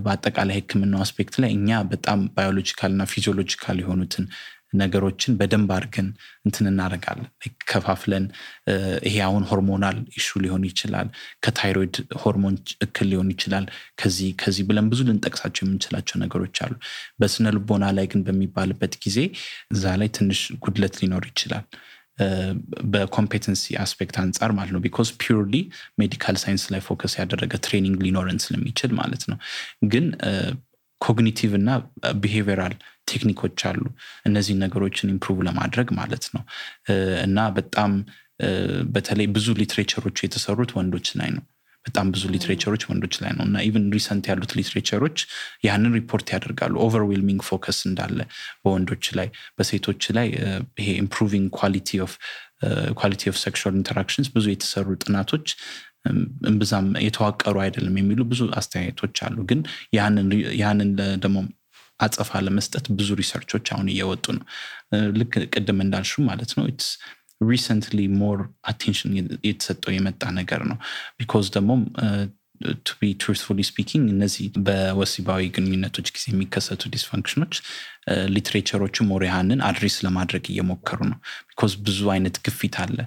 በአጠቃላይ 0.05 0.55
ህክምናው 0.57 1.01
aspect 1.05 1.35
ላይ 1.43 1.51
እኛ 1.55 1.79
በጣም 1.91 2.19
biological 2.35 2.91
እና 2.95 3.03
physiological 3.13 3.77
የሆኑትን 3.81 4.25
ነገሮችን 4.73 5.35
በደንብ 5.39 5.69
አድርገን 5.75 6.07
እንትን 6.45 6.65
እናደርጋለን። 6.69 7.27
ከፋፍለን 7.71 8.25
ይሄ 9.07 9.15
አሁን 9.25 9.43
hormonal 9.49 9.97
issue 10.17 10.39
ሊሆን 10.43 10.63
ይችላል 10.69 11.07
ከታይሮይድ 11.45 11.95
ሆርሞን 12.21 12.55
እክል 12.85 13.07
ሊሆን 13.11 13.29
ይችላል 13.35 13.65
ከዚህ 14.01 14.29
ከዚህ 14.41 14.65
ብለን 14.69 14.89
ብዙ 14.91 15.01
ልንጠቅሳቸው 15.07 15.63
የምንችላቸው 15.65 16.17
ነገሮች 16.23 16.57
አሉ። 16.65 16.73
በስነ 17.21 17.53
ልቦና 17.57 17.85
ላይ 17.97 18.07
ግን 18.11 18.23
በሚባልበት 18.27 18.95
ጊዜ 19.05 19.17
እዛ 19.75 19.95
ላይ 20.01 20.11
ትንሽ 20.17 20.41
ጉድለት 20.63 20.97
ሊኖር 21.01 21.25
ይችላል። 21.31 21.65
በ 22.91 23.03
competency 23.03 23.63
aspect 23.83 24.15
አንጻር 24.21 24.51
ማለት 24.57 24.71
ነው። 24.75 24.81
because 24.83 25.09
purely 25.21 25.53
medical 26.01 26.35
science 26.41 26.63
ላይ 26.73 26.81
focus 26.87 27.13
ያደረገ 27.19 27.53
training 27.65 27.99
ሊኖረን 28.05 28.39
ስለሚችል 28.45 28.91
ማለት 28.99 29.23
ነው። 29.31 29.37
ግን 29.91 30.05
cognitive 31.01 31.51
እና 31.59 31.69
behavioral 32.21 32.75
ቴክኒኮች 33.11 33.61
አሉ። 33.69 33.81
እነዚህን 34.27 34.61
ነገሮችን 34.65 35.13
improve 35.13 35.39
ለማድረግ 35.47 35.87
ማለት 35.99 36.25
ነው። 36.35 36.43
እና 37.25 37.47
በጣም 37.57 37.93
በተለይ 38.93 39.27
ብዙ 39.33 39.47
literature 39.59 40.02
ኦች 40.02 40.19
የተሰሩት 40.23 40.71
ወንዶች 40.77 41.09
ላይ 41.19 41.31
ነው። 41.35 41.43
በጣም 41.85 42.07
ብዙ 42.13 42.23
literature 42.33 42.69
ኦች 42.69 42.83
ወንዶች 42.89 43.15
ላይ 43.21 43.31
ነው። 43.37 43.43
እና 43.47 43.57
even 43.67 43.85
recent 43.95 44.25
ያሉት 44.29 44.51
literature 44.57 45.00
ኦች 45.00 45.17
ያንን 45.65 45.93
ሪፖርት 45.97 46.27
ያደርጋሉ። 46.33 46.73
overwhelming 46.85 47.41
focus 47.47 47.79
እንዳለ 47.87 48.19
በወንዶች 48.63 49.05
ላይ 49.19 49.27
በሴቶች 49.57 50.05
ላይ 50.17 50.27
ይሄ 50.81 50.87
improving 51.03 51.47
quality 51.59 52.01
of 52.05 52.13
quality 52.99 53.23
of 53.31 53.37
sexual 53.43 53.75
interactions 53.79 54.27
ብዙ 54.35 54.45
የተሰሩ 54.51 54.87
ጥናቶች 55.03 55.47
እምብዛም 56.45 56.87
የተዋቀሩ 57.05 57.55
አይደለም 57.63 57.95
የሚሉ 57.99 58.21
ብዙ 58.29 58.41
አስተያየቶች 58.59 59.17
አሉ። 59.25 59.37
ግን 59.49 59.59
ያንን 60.61 60.91
ደግሞ 61.23 61.37
አጸፋ 61.99 62.39
ለመስጠት 62.45 62.85
ብዙ 62.99 63.09
research 63.19 63.51
ኦች 63.51 63.67
አሁን 63.73 63.87
እየወጡ 63.93 64.25
ነው። 64.37 64.45
ልክ 65.17 65.33
ቅድም 65.53 65.79
እንዳልሽው 65.85 66.23
ማለት 66.29 66.53
ነው 66.57 66.65
recently 67.45 67.99
more 68.19 68.39
attention 68.69 69.11
የተሰጠው 69.47 69.91
የመጣ 69.95 70.23
ነገር 70.39 70.61
ነው። 70.71 70.77
because 71.19 71.47
ደግሞ 71.55 71.71
to 72.85 72.95
be 72.99 73.09
truthfully 73.21 73.59
speaking 73.69 74.05
እነዚህ 74.13 74.45
በወሲባዊ 74.65 75.41
ግንኙነቶች 75.55 76.07
ጊዜ 76.15 76.25
የሚከሰቱ 76.31 76.91
dysfunction 76.95 77.38
ኦች 77.38 77.53
literature 78.33 78.85
ኦቹ 78.85 79.05
more 79.09 79.23
ይህንን 79.27 79.59
address 79.67 79.95
ለማድረግ 80.05 80.43
እየሞከሩ 80.51 80.99
ነው። 81.11 81.17
because 81.49 81.73
ብዙ 81.87 81.99
አይነት 82.13 82.37
ግፊት 82.45 82.75
አለ። 82.83 82.97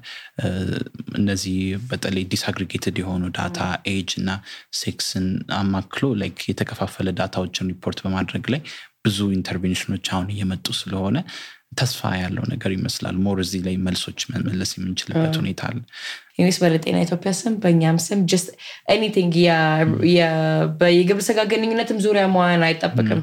እነዚህ 1.20 1.56
በተለይ 1.90 2.24
disaggregated 2.35 2.98
የሆኑ 3.02 3.24
data 3.38 3.59
age 3.92 4.12
እና 4.20 4.30
sex 4.80 5.08
ን 5.08 5.26
አማክሎ 5.58 6.12
like 6.22 6.40
የተከፋፈለ 6.50 7.08
data 7.20 7.40
ዎችን 7.40 7.70
ሪፖርት 7.74 8.00
በማድረግ 8.06 8.46
ላይ 8.54 8.62
ብዙ 9.04 9.18
intervention 9.37 9.89
ኦች 9.89 10.07
አሁን 10.14 10.28
እየመጡ 10.34 10.66
ስለሆነ 10.78 11.16
ተስፋ 11.76 12.10
ያለው 12.20 12.44
ነገር 12.52 12.70
ይመስላል። 12.74 13.16
more 13.24 13.38
እዚህ 13.44 13.60
ላይ 13.66 13.74
መልሶች 13.87 14.20
መመለስ 14.32 14.70
የምንችልበት 14.76 15.34
ሁኔታ 15.40 15.62
አለ። 15.68 15.78
ዩኒስ 16.38 16.56
በለጤና 16.62 16.98
ኢትዮጵያ 17.06 17.32
ስም 17.40 17.56
በእኛም 17.62 17.98
ስም 18.04 18.20
just 18.30 18.48
anything 18.90 19.35
የግብረ 20.90 21.20
ስጋ 21.28 21.40
ግንኙነትም 21.52 22.00
ዙሪያ 22.06 22.24
መዋያን 22.34 22.64
አይጠበቅም። 22.68 23.22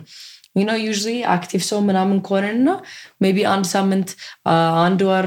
ነው 0.62 0.78
you 0.80 0.92
active 1.34 1.62
ሰው 1.68 1.80
ምናምን 1.90 2.18
ከሆነና 2.26 2.70
ቢ 3.28 3.44
አንድ 3.52 3.66
ሳምንት 3.74 4.10
አንድ 4.82 5.02
ወር 5.10 5.26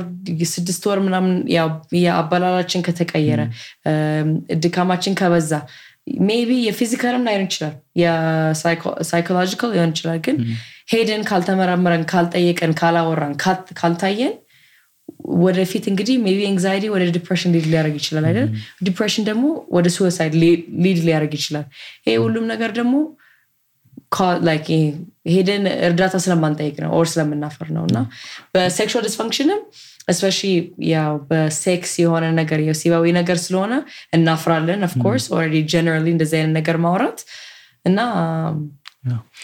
ስድስት 0.53 0.83
ወር 0.91 0.99
ምናምን 1.07 1.33
የአበላላችን 1.99 2.85
ከተቀየረ 2.89 3.41
ድካማችን 4.65 5.17
ከበዛ 5.21 5.53
maybe 6.23 6.51
የ 6.65 6.75
physical 6.75 7.16
ም 7.16 7.27
ላይሆን 7.27 7.47
ይችላል 7.47 7.75
የ 8.03 8.25
psychological 8.25 9.71
ሊሆን 9.75 9.93
ይችላል 9.95 10.19
ግን 10.27 10.37
ሄደን 10.89 11.23
ካልተመረመርን 11.29 12.05
ካልጠየቅን 12.11 12.73
ካላወራን 12.81 13.35
ካልታየን 13.81 14.35
ወደፊት 15.43 15.85
እንግዲህ 15.91 16.17
maybe 16.25 16.41
anxiety 16.49 16.85
ወደ 16.95 17.05
depression 17.17 17.53
lead 17.55 17.67
ሊያደርግ 17.73 17.97
ይችላል 18.01 18.25
አይደል? 18.31 18.49
depression 18.87 19.25
ደግሞ 19.29 19.45
ወደ 19.77 19.87
suicide 19.97 20.35
lead 20.85 20.99
ሊያደርግ 21.07 21.33
ይችላል። 21.39 21.67
ይሄ 22.07 22.15
ሁሉም 22.25 22.47
ነገር 22.53 22.71
ደግሞ 22.79 22.95
ሄደን 25.33 25.65
እርዳታ 25.87 26.15
ስለማንጠይቅ 26.25 26.77
ነው 26.83 26.91
or 26.97 27.07
ስለምናፈር 27.13 27.69
ነው 27.77 27.85
እና 27.89 27.99
በ 28.55 28.67
sexual 28.67 29.05
dysfunction 29.09 29.53
ም 29.53 29.61
especially 30.09 30.39
ያው 30.91 31.13
በሴክስ 31.29 31.93
የሆነ 32.03 32.25
ነገር 32.41 32.59
የወሲባዊ 32.65 33.13
ነገር 33.19 33.39
ስለሆነ 33.45 33.75
እናፍራለን 34.17 34.81
of 34.89 34.98
course 34.98 35.27
already 35.35 35.63
generally 35.73 36.09
እንደዚህ 36.15 36.37
አይነት 36.41 36.55
ነገር 36.59 36.77
ማውራት 36.85 37.21
እና 37.85 37.99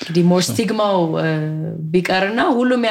እንግዲህ 0.00 0.22
more 0.30 0.42
stigma 0.48 0.86
ው 0.86 0.98
ቢቀርና 1.94 2.40
ሁሉም 2.58 2.84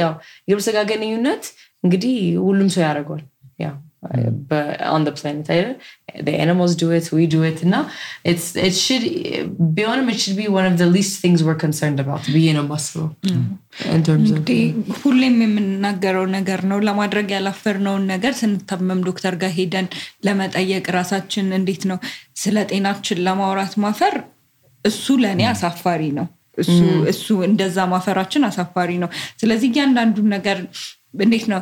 ያው 0.00 0.12
የግብረ 0.48 0.62
ስጋ 0.68 0.78
ግንኙነት 0.92 1.44
እንግዲህ 1.84 2.14
ሁሉም 2.46 2.70
ሰው 2.76 2.82
ያደርገዋል። 2.88 3.24
the 5.06 5.12
planet 5.18 5.46
አይደል? 5.54 5.72
The 6.26 6.34
animals 6.44 6.72
do 6.82 6.86
it 6.98 7.06
we 7.16 7.24
do 7.34 7.40
it 7.48 7.58
እና 7.66 7.74
it 8.30 8.74
should 8.84 9.04
ቢሆንም 9.76 10.06
it 10.12 10.18
should 10.22 10.38
be 10.42 10.48
one 10.58 10.66
of 10.70 10.76
the 10.82 10.88
least 10.96 11.14
things 11.22 11.38
we're 11.46 11.60
concerned 11.66 12.00
about 12.04 12.24
ብዬ 12.34 12.46
ነው 12.58 12.64
ማስበው 12.70 13.06
እንግዲህ 14.16 14.62
ሁሌም 15.02 15.36
የምናገረው 15.44 16.26
ነገር 16.36 16.62
ነው። 16.72 16.80
ለማድረግ 16.88 17.28
ያላፈርነውን 17.36 18.04
ነገር 18.14 18.34
ስንታመም 18.40 19.04
ዶክተር 19.10 19.36
ጋር 19.42 19.52
ሄደን 19.58 19.88
ለመጠየቅ 20.28 20.84
ራሳችን 20.98 21.48
እንዴት 21.60 21.84
ነው 21.92 22.00
ስለ 22.44 22.58
ጤናችን 22.72 23.24
ለማውራት 23.28 23.76
ማፈር 23.86 24.16
እሱ 24.84 25.04
ለእኔ 25.22 25.42
አሳፋሪ 25.50 26.02
ነው። 26.18 26.26
እሱ 27.12 27.26
እንደዛ 27.46 27.78
ማፈራችን 27.92 28.42
አሳፋሪ 28.48 28.90
ነው። 29.02 29.10
ስለዚህ 29.40 29.68
እያንዳንዱን 29.70 30.28
ነገር 30.34 30.58
እንዴት 31.20 31.46
ነው? 31.52 31.60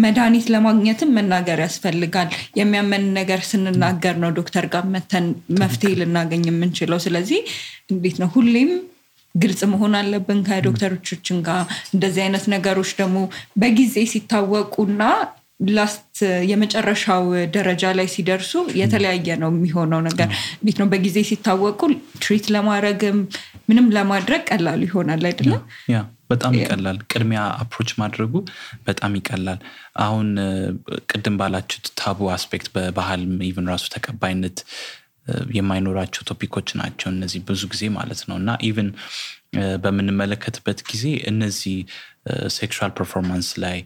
መድኃኒት 0.00 0.46
ለማግኘትም 0.52 1.10
መናገር 1.16 1.58
ያስፈልጋል። 1.64 2.28
የሚያመን 2.58 3.04
ነገር 3.18 3.40
ስንናገር 3.50 4.14
ነው 4.22 4.30
ዶክተር 4.38 4.64
ጋር 4.74 4.84
መተን 4.94 5.26
መፍትሄ 5.60 5.92
ልናገኝ 6.00 6.42
የምንችለው። 6.48 6.98
ስለዚህ 7.06 7.40
እንዴት 7.90 8.16
ነው? 8.22 8.28
ሁሌም 8.34 8.72
ግልጽ 9.34 9.60
መሆን 9.72 9.92
አለብን 9.98 10.38
ከዶክተሮቻችን 10.46 11.38
ጋር። 11.48 11.62
እንደዚህ 11.94 12.22
አይነት 12.24 12.44
ነገሮች 12.54 12.90
ደግሞ 13.00 13.18
በጊዜ 13.56 13.96
ሲታወቁና 14.12 15.02
last 15.70 16.09
የመጨረሻው 16.50 17.24
ደረጃ 17.56 17.92
ላይ 17.98 18.06
ሲደርሱ 18.14 18.52
የተለያየ 18.80 19.36
ነው 19.42 19.50
የሚሆነው 19.54 20.00
ነገር። 20.08 20.28
እንዴት 20.60 20.78
ነው? 20.80 20.88
በጊዜ 20.92 21.16
ሲታወቁ 21.30 21.80
treat 22.22 22.46
ለማድረግም 22.54 23.18
ምንም 23.68 23.86
ለማድረግ 23.96 24.42
ቀላሉ 24.50 24.80
ይሆናል 24.88 25.24
አይደለም 25.28 25.60
በጣም 26.30 26.52
ይቀላል 26.58 26.98
ቅድሚያ 27.12 27.40
approach 27.62 27.90
ማድረጉ 28.00 28.32
በጣም 28.86 29.12
ይቀላል። 29.18 29.60
አሁን 30.02 30.28
ቅድም 31.10 31.36
ባላችሁት 31.40 31.86
taboo 32.00 32.28
aspect 32.34 32.68
በባህል 32.74 33.22
even 33.48 33.70
ራሱ 33.72 33.84
ተቀባይነት 33.94 34.58
የማይኖራቸው 35.56 36.22
topic 36.28 36.50
ኦች 36.50 36.68
ናቸው 36.80 37.08
እነዚህ 37.12 37.40
ብዙ 37.48 37.62
ጊዜ 37.72 37.84
ማለት 37.96 38.20
ነው። 38.28 38.36
እና 38.40 38.50
even 38.68 38.88
በምንመለከትበት 39.84 40.78
ጊዜ 40.90 41.04
እነዚህ 41.30 41.76
sexual 42.54 42.92
performance 42.98 43.48
ላይ 43.64 43.78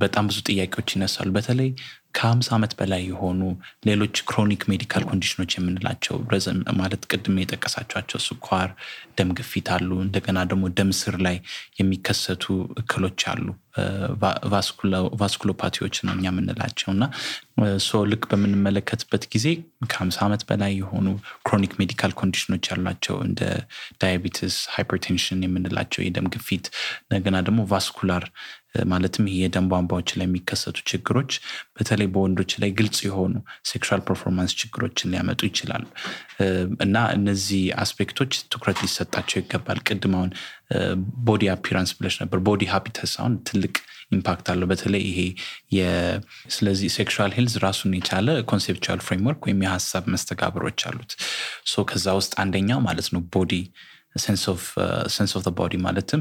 በጣም 0.00 0.26
ብዙ 0.28 0.38
ጥያቄዎች 0.48 0.88
ይነሳሉ። 0.94 1.28
በተለይ 1.36 1.70
ከሀምሳ 2.16 2.48
ዓመት 2.56 2.72
በላይ 2.78 3.02
የሆኑ 3.08 3.40
ሌሎች 3.88 4.16
chronic 4.28 4.62
medical 4.70 5.02
condition 5.08 5.38
ኦች 5.38 5.52
የምንላቸው 5.56 6.14
ማለት 6.78 7.02
ቅድም 7.10 7.36
የጠቀሳችኋቸው 7.40 8.20
ስኳር 8.26 8.70
ደም 9.18 9.30
ግፊት 9.38 9.68
አሉ። 9.74 9.90
እንደገና 10.04 10.38
ደግሞ 10.50 10.64
ደም 10.78 10.90
ስር 11.00 11.16
ላይ 11.26 11.36
የሚከሰቱ 11.80 12.44
እክሎች 12.82 13.22
አሉ። 13.32 13.46
vasculopathy 15.20 15.77
ዎች 15.77 15.96
ነው 16.06 16.12
እኛ 16.16 16.24
የምንላቸው። 16.30 16.88
እና 16.94 17.04
so 17.86 18.00
ልክ 18.10 18.24
በምንመለከትበት 18.30 19.24
ጊዜ 19.34 19.46
ከሀምሳ 19.90 20.18
ዓመት 20.26 20.42
በላይ 20.48 20.72
የሆኑ 20.80 21.06
chronic 21.46 21.74
medical 21.80 22.12
condition 22.20 22.50
ኦች 22.50 22.64
ያላቸው 22.72 23.16
እንደ 23.26 23.40
diabetes 24.00 24.56
hypertension 24.74 25.44
የምንላቸው 25.46 26.02
የደም 26.04 26.28
ግፊት 26.34 26.66
እንደገና 27.02 27.36
ደግሞ 27.48 27.62
vascular 27.72 28.24
ማለትም 28.88 29.26
ይሄ 29.28 29.38
የደም 29.42 29.66
ቧንቧዎች 29.70 30.10
ላይ 30.18 30.26
የሚከሰቱ 30.26 30.78
ችግሮች 30.90 31.32
በተለይ 31.76 32.08
በወንዶች 32.14 32.52
ላይ 32.62 32.70
ግልጽ 32.78 32.98
የሆኑ 33.06 33.34
sexual 33.70 34.02
performance 34.08 34.54
ችግሮችን 34.60 35.12
ሊያመጡ 35.12 35.40
ይችላሉ። 35.50 35.84
እና 36.84 36.96
እነዚህ 37.16 37.62
aspect 37.84 38.13
ኦች 38.13 38.32
ትኩረት 38.52 38.80
ሊሰጣቸው 38.84 39.38
ይገባል። 39.40 39.80
ቅድም 39.88 40.14
body 41.26 41.44
appearance 41.52 41.92
ብለሽ 41.98 42.16
ነበር። 42.22 42.40
body 42.48 42.64
habitus 42.72 43.14
አሁን 43.20 43.36
ትልቅ 43.48 43.74
impact 44.12 44.46
አለው። 44.52 44.66
በተለይ 44.70 45.02
ይሄ 45.08 45.20
ስለዚህ 46.50 46.88
sexual 46.94 47.32
health 47.36 47.54
ራሱን 47.64 47.92
የቻለ 47.98 48.28
conceptual 48.50 49.00
framework 49.06 49.40
ወይም 49.46 49.62
የሀሳብ 49.64 50.04
መስተጋብሮች 50.14 50.82
አሉት። 50.88 51.12
ከዛ 51.88 52.06
ውስጥ 52.18 52.32
አንደኛው 52.42 52.80
ማለት 52.86 53.08
ነው 53.14 53.22
body 53.34 53.52
sense 54.20 54.42
of 55.38 55.46
body 55.58 55.74
ማለትም 55.84 56.20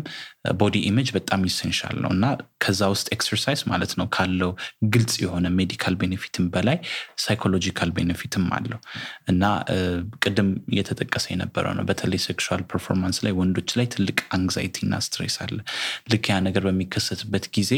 body 0.57 0.75
image 0.87 1.09
በጣም 1.17 1.41
essential 1.49 1.95
ነው 2.03 2.11
እና 2.15 2.25
ከዛ 2.63 2.81
ውስጥ 2.93 3.07
exercise 3.15 3.61
ማለት 3.71 3.93
ነው 3.99 4.07
ካለው 4.15 4.51
ግልጽ 4.93 5.15
የሆነ 5.23 5.47
medical 5.57 5.95
benefit 6.01 6.37
ም 6.37 6.47
በላይ 6.53 6.77
psychological 7.25 7.91
benefit 7.97 8.35
ም 8.35 8.45
አለው 8.57 8.81
እና 9.27 9.43
ቅድም 10.23 10.51
እየተጠቀሰ 10.71 11.25
የነበረው 11.33 11.73
ነው። 11.77 11.85
በተለይ 11.89 12.21
sexual 12.27 12.63
performance 12.71 13.19
ላይ 13.25 13.33
ወንዶች 13.39 13.71
ላይ 13.79 13.87
ትልቅ 13.95 14.19
anxiety 14.35 14.77
እና 14.85 15.01
stress 15.05 15.37
አለ። 15.45 15.57
ልክ 16.13 16.27
ያ 16.31 16.37
ነገር 16.47 16.63
በሚከሰትበት 16.67 17.47
ጊዜ 17.57 17.71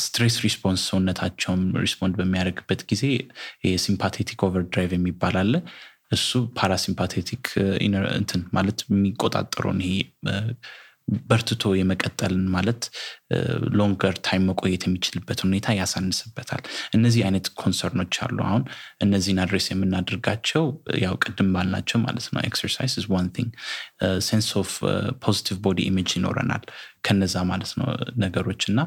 stress 0.00 0.34
response 0.44 0.80
ሰውነታቸውም 0.90 1.62
respond 1.80 2.14
በሚያደርግበት 2.18 2.80
ጊዜ 2.90 3.02
sympathetic 3.84 4.40
overdrive 4.46 4.90
የሚባል 4.94 5.36
አለ 5.40 5.54
እሱ 6.10 6.30
parasympathetic 6.58 7.44
እንትን 8.18 8.42
ማለት 8.56 8.78
የሚቆጣጠረውን 8.88 9.80
ይሄ 9.84 9.94
በርትቶ 11.28 11.62
የመቀጠልን 11.76 12.44
ማለት 12.54 12.82
longer 13.78 14.14
time 14.26 14.44
መቆየት 14.50 14.82
የሚችልበት 14.86 15.38
ሁኔታ 15.44 15.74
ያሳንስበታል። 15.78 16.62
እነዚህ 16.96 17.22
አይነት 17.26 17.46
concern 17.60 17.94
ኦች 17.94 18.14
አሉ። 18.26 18.38
አሁን 18.46 18.62
እነዚህን 19.04 19.40
address 19.44 19.66
የምናደርጋቸው 19.70 20.64
ያው 21.04 21.16
ቅድም 21.24 21.48
ባልናቸው 21.54 22.00
ማለት 22.04 22.28
ነው 22.34 22.40
exercise 22.48 22.94
is 22.96 23.08
one 23.14 23.28
thing 23.36 23.50
sense 24.28 24.50
of 24.60 24.72
positive 25.24 25.58
body 25.64 25.80
image 25.90 26.12
ይኖረናል 26.18 26.64
ከነዛ 27.06 27.36
ማለት 27.50 27.72
ነው 27.80 27.88
ነገሮች። 28.24 28.64
እና 28.70 28.80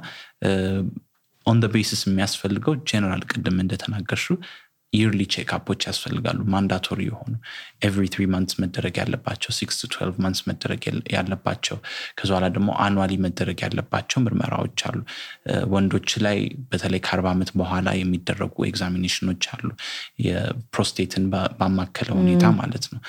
on 1.45 1.61
basis 1.71 2.01
የሚያስፈልገው 2.07 2.73
ጀነራል 2.89 3.23
ቅድም 3.31 3.57
እንደተናገርሽው 3.61 4.27
yearly 4.93 5.21
checkup 5.33 5.64
ኦች 5.64 5.81
ያስፈልጋሉ። 5.87 6.39
mandatory 6.53 6.99
የሆኑ 7.07 7.33
every 7.83 8.05
three 8.13 8.23
months 8.33 8.55
መደረግ 8.63 8.95
ያለባቸው 9.01 9.51
six 9.57 9.77
to 9.81 9.89
twelve 9.93 10.17
months 10.23 10.41
መደረግ 10.49 10.81
ያለባቸው 11.15 11.77
ከዚ 12.17 12.29
በኋላ 12.31 12.47
ደግሞ 12.55 12.69
annually 12.83 13.13
መደረግ 13.25 13.57
ያለባቸው 13.65 14.19
ምርመራዎች 14.25 14.81
አሉ። 14.89 14.99
ወንዶች 15.73 16.09
ላይ 16.25 16.37
በተለይ 16.71 17.01
ከአርባ 17.05 17.27
ዓመት 17.33 17.51
በኋላ 17.61 17.87
የሚደረጉ 17.99 18.55
ኤግዛሚኔሽኖች 18.69 19.43
አሉ። 19.53 19.67
የፕሮስቴትን 20.27 21.25
ባማከለ 21.57 22.09
ሁኔታ 22.19 22.45
ማለት 22.59 22.85
ነው። 22.93 23.01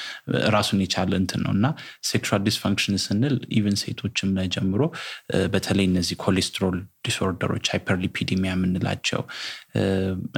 ራሱን 0.55 0.81
የቻለ 0.85 1.13
እንትን 1.23 1.43
ነው። 1.47 1.53
እና 1.57 1.67
sexual 2.11 2.43
dysfunction 2.49 2.99
ስንል 3.05 3.37
even 3.59 3.79
ሴቶችም 3.85 4.33
ላይ 4.39 4.49
ጀምሮ 4.55 4.83
በተለይ 5.55 5.87
እነዚህ 5.91 6.17
cholesterol 6.25 6.77
disorder 7.05 7.46
ኦች 7.46 7.67
hyperlipidemia 7.73 8.51
የምንላቸው 8.55 9.23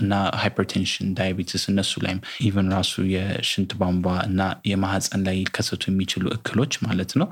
እና 0.00 0.12
hypertension 0.42 1.08
diabetes 1.38 1.64
እነሱ 1.70 1.92
ላይም 2.04 2.18
even 2.46 2.68
ራሱ 2.74 2.92
የሽንት 3.14 3.70
ቧንቧ 3.80 4.06
እና 4.26 4.40
የማህፀን 4.70 5.22
ላይ 5.26 5.36
ሊከሰቱ 5.40 5.82
የሚችሉ 5.90 6.24
እክሎች 6.36 6.72
ማለት 6.86 7.10
ነው 7.20 7.28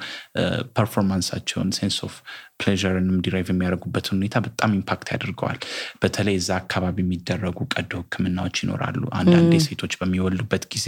performance 0.76 1.28
ኣቸውን 1.28 1.70
sense 1.78 1.96
of 2.06 2.14
pleasure 2.60 2.97
ንም 2.97 3.16
derive 3.24 3.48
የሚያደርጉበትን 3.52 4.14
ሁኔታ 4.16 4.36
በጣም 4.46 4.74
impact 4.76 5.08
ያደርገዋል። 5.14 5.58
በተለይ 6.02 6.36
እዛ 6.40 6.50
አካባቢ 6.60 6.98
የሚደረጉ 7.04 7.58
ቀዶ 7.74 7.92
ህክምናዎች 8.02 8.58
ይኖራሉ። 8.64 9.02
አንዳንድ 9.20 9.54
ሴቶች 9.66 9.94
በሚወልዱበት 10.00 10.66
ጊዜ 10.74 10.86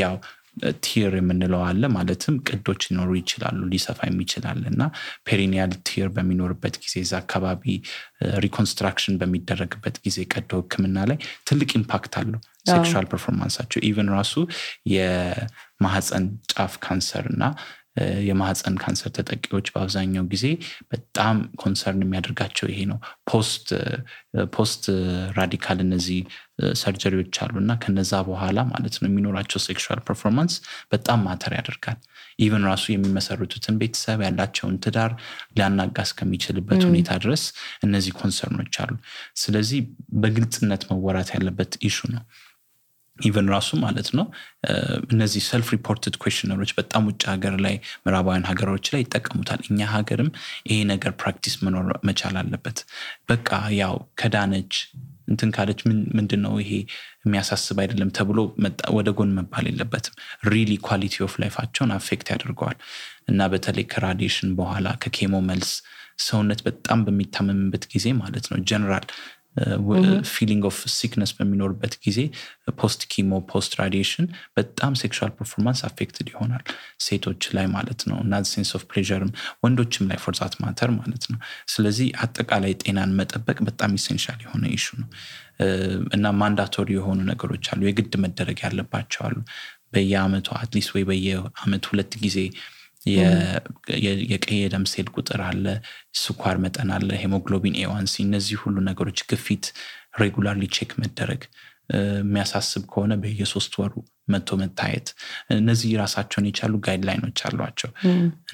ያው 0.00 0.16
tear 0.84 1.12
የምንለው 1.18 1.62
አለ። 1.66 1.82
ማለትም 1.94 2.34
ቅደቶች 2.48 2.82
ሊኖሩ 2.86 3.10
ይችላሉ 3.18 3.60
ሊሰፋ 3.72 3.98
ይችላል 4.08 4.60
እና 4.70 4.82
perineal 5.26 5.72
tear 5.88 6.08
በሚኖርበት 6.14 6.76
ጊዜ 6.84 6.94
እዛ 7.02 7.12
አካባቢ 7.22 7.64
reconstruction 8.44 9.16
በሚደረግበት 9.20 9.96
ጊዜ 10.06 10.18
ቀዶ 10.32 10.50
ህክምና 10.62 10.98
ላይ 11.10 11.18
ትልቅ 11.48 11.70
impact 11.80 12.14
አለው። 12.20 12.40
sexual 12.70 13.06
performance 13.10 13.53
ኣቸው 13.53 13.80
even 13.88 14.08
ራሱ 14.16 14.34
የማህፀን 14.94 16.24
ጫፍ 16.52 16.74
ካንሰር 16.84 17.26
እና 17.32 17.42
የማህፀን 18.28 18.76
ካንሰር 18.82 19.10
ተጠቂዎች 19.16 19.66
በአብዛኛው 19.74 20.24
ጊዜ 20.32 20.46
በጣም 20.92 21.36
concern 21.62 22.02
የሚያደርጋቸው 22.04 22.66
ይሄ 22.72 22.80
ነው። 22.90 22.98
post 24.52 24.84
radical 25.38 25.78
እነዚህ 25.84 26.18
surgery 26.80 27.16
ዎች 27.16 27.36
አሉ 27.44 27.54
እና 27.62 27.72
ከነዛ 27.82 28.12
በኋላ 28.28 28.58
ማለት 28.70 28.94
ነው 29.00 29.08
የሚኖራቸው 29.08 29.60
sexual 29.64 30.00
performance 30.06 30.54
በጣም 30.92 31.18
matter 31.26 31.52
ያደርጋል። 31.58 31.98
even 32.40 32.64
ራሱ 32.70 32.84
የሚመሰርቱትን 32.92 33.76
ቤተሰብ 33.80 34.20
ያላቸውን 34.26 34.76
ትዳር 34.84 35.12
ሊያናጋ 35.56 35.96
እስከሚችልበት 36.06 36.82
ሁኔታ 36.88 37.10
ድረስ 37.24 37.44
እነዚህ 37.86 38.14
concern 38.20 38.54
ኦች 38.54 38.74
አሉ። 38.82 38.94
ስለዚህ 39.36 39.80
በግልጽነት 40.16 40.84
መወራት 40.90 41.30
ያለበት 41.36 41.74
issue 41.88 41.98
ነው 42.14 42.24
even 43.20 43.48
ራሱ 43.52 43.70
ማለት 43.82 44.08
ነው። 44.18 44.26
እነዚህ 45.12 45.42
self 45.48 45.68
reported 45.74 46.14
questionnaire 46.22 46.60
ኦች 46.60 46.72
በጣም 46.78 47.02
ውጭ 47.08 47.22
ሀገር 47.32 47.54
ላይ 47.64 47.74
ምዕራባውያን 48.02 48.48
ሀገሮች 48.50 48.86
ላይ 48.94 49.02
ይጠቀሙታል። 49.04 49.60
እኛ 49.68 49.80
ሀገርም 49.94 50.30
ይሄ 50.68 50.78
ነገር 50.92 51.12
practice 51.20 51.56
መኖር 51.64 51.88
መቻል 52.08 52.36
አለበት። 52.42 52.80
በቃ 53.28 53.50
ያው 53.78 53.94
ከዳነች 54.20 54.74
እንትን 55.28 55.50
ካለች 55.54 55.80
ምንድን 56.16 56.40
ነው 56.44 56.54
ይሄ 56.62 56.72
የሚያሳስብ 57.24 57.78
አይደለም 57.82 58.10
ተብሎ 58.18 58.38
ወደ 58.96 59.08
ጎን 59.18 59.32
መባል 59.38 59.64
የለበትም። 59.70 60.14
really 60.48 60.72
quality 60.86 61.16
of 61.26 61.34
life 61.42 61.57
ኣቸውን 61.57 61.92
affect 61.96 62.28
ያደርገዋል። 62.32 62.76
እና 63.28 63.46
በተለይ 63.52 63.86
ከ 63.92 64.03
radiation 64.03 64.50
በኋላ 64.58 64.88
ከ 65.02 65.12
chemo 65.12 65.36
መልስ 65.48 65.70
ሰውነት 66.26 66.60
በጣም 66.66 66.98
በሚታመምበት 67.06 67.84
ጊዜ 67.92 68.06
ማለት 68.20 68.46
ነው 68.52 68.58
general 68.68 69.06
feeling 70.30 70.64
of 70.68 70.78
sickness 70.94 71.30
በሚኖርበት 71.36 71.94
ጊዜ 72.04 72.18
post 72.80 73.02
chemo 73.12 73.38
post 73.50 73.72
radiation 73.80 74.26
በጣም 74.56 74.92
sexual 75.00 75.32
performance 75.38 75.80
affected 75.88 76.28
ይሆናል 76.32 76.64
ሴቶች 77.00 77.42
ላይ 77.56 77.66
ማለት 77.74 78.02
ነው። 78.10 78.18
እና 78.24 78.42
sense 78.50 78.70
of 78.78 78.84
pleasure 78.90 79.22
ም 79.22 79.30
ወንዶችም 79.64 80.08
ላይ 80.10 80.20
for 80.24 80.38
that 80.38 80.56
matter 80.62 80.92
ማለት 80.96 81.24
ነው። 81.32 81.38
ስለዚህ 81.68 82.08
አጠቃላይ 82.24 82.74
ጤናን 82.82 83.16
መጠበቅ 83.20 83.58
በጣም 83.68 83.92
essential 84.00 84.40
የሆነ 84.46 84.64
issue 84.76 84.86
ነው። 85.00 85.08
እና 86.14 86.26
mandatory 86.40 86.90
የሆኑ 86.94 87.20
ነገሮች 87.30 87.66
አሉ 87.72 87.82
የግድ 87.88 88.14
መደረግ 88.24 88.58
ያለባቸው 88.64 89.22
አሉ። 89.28 89.36
በየአመቱ 89.92 90.48
at 90.56 90.66
least 90.66 90.90
ወይ 90.94 91.04
በየአመት 91.08 91.84
ሁለት 91.90 92.12
ጊዜ 92.24 92.38
የቀይ 94.30 94.58
የደም 94.58 94.84
ሴል 94.92 95.08
ቁጥር 95.16 95.40
አለ 95.46 95.64
ስኳር 96.20 96.56
መጠን 96.64 96.90
አለ 96.96 97.08
hemoglobin 97.22 97.78
A1C 97.82 98.14
እነዚህ 98.26 98.58
ሁሉ 98.62 98.76
ነገሮች 98.88 99.20
ግፊት 99.30 99.66
regularly 100.20 100.66
check 100.76 100.92
መደረግ 101.02 101.42
የሚያሳስብ 102.20 102.84
ከሆነ 102.92 103.12
በየሶስት 103.22 103.72
ወሩ 103.80 103.92
መጥቶ 104.28 104.56
መታየት። 104.62 105.08
እነዚህ 105.56 105.90
ራሳቸውን 106.00 106.48
የቻሉ 106.48 106.74
guideline 106.86 107.23
ኦች 107.23 107.40
አሏቸው። 107.48 107.90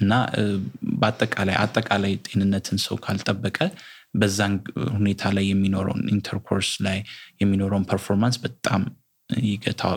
እና 0.01 0.11
በአጠቃላይ 0.99 1.55
አጠቃላይ 1.63 2.13
ጤንነትን 2.27 2.79
ሰው 2.85 2.97
ካልጠበቀ 3.05 3.57
በዛን 4.15 4.55
ሁኔታ 4.97 5.31
ላይ 5.35 5.45
የሚኖረውን 5.49 6.03
intercourse 6.15 6.71
ላይ 6.87 6.99
የሚኖረውን 7.41 7.87
performance 7.91 8.37
በጣም 8.43 8.81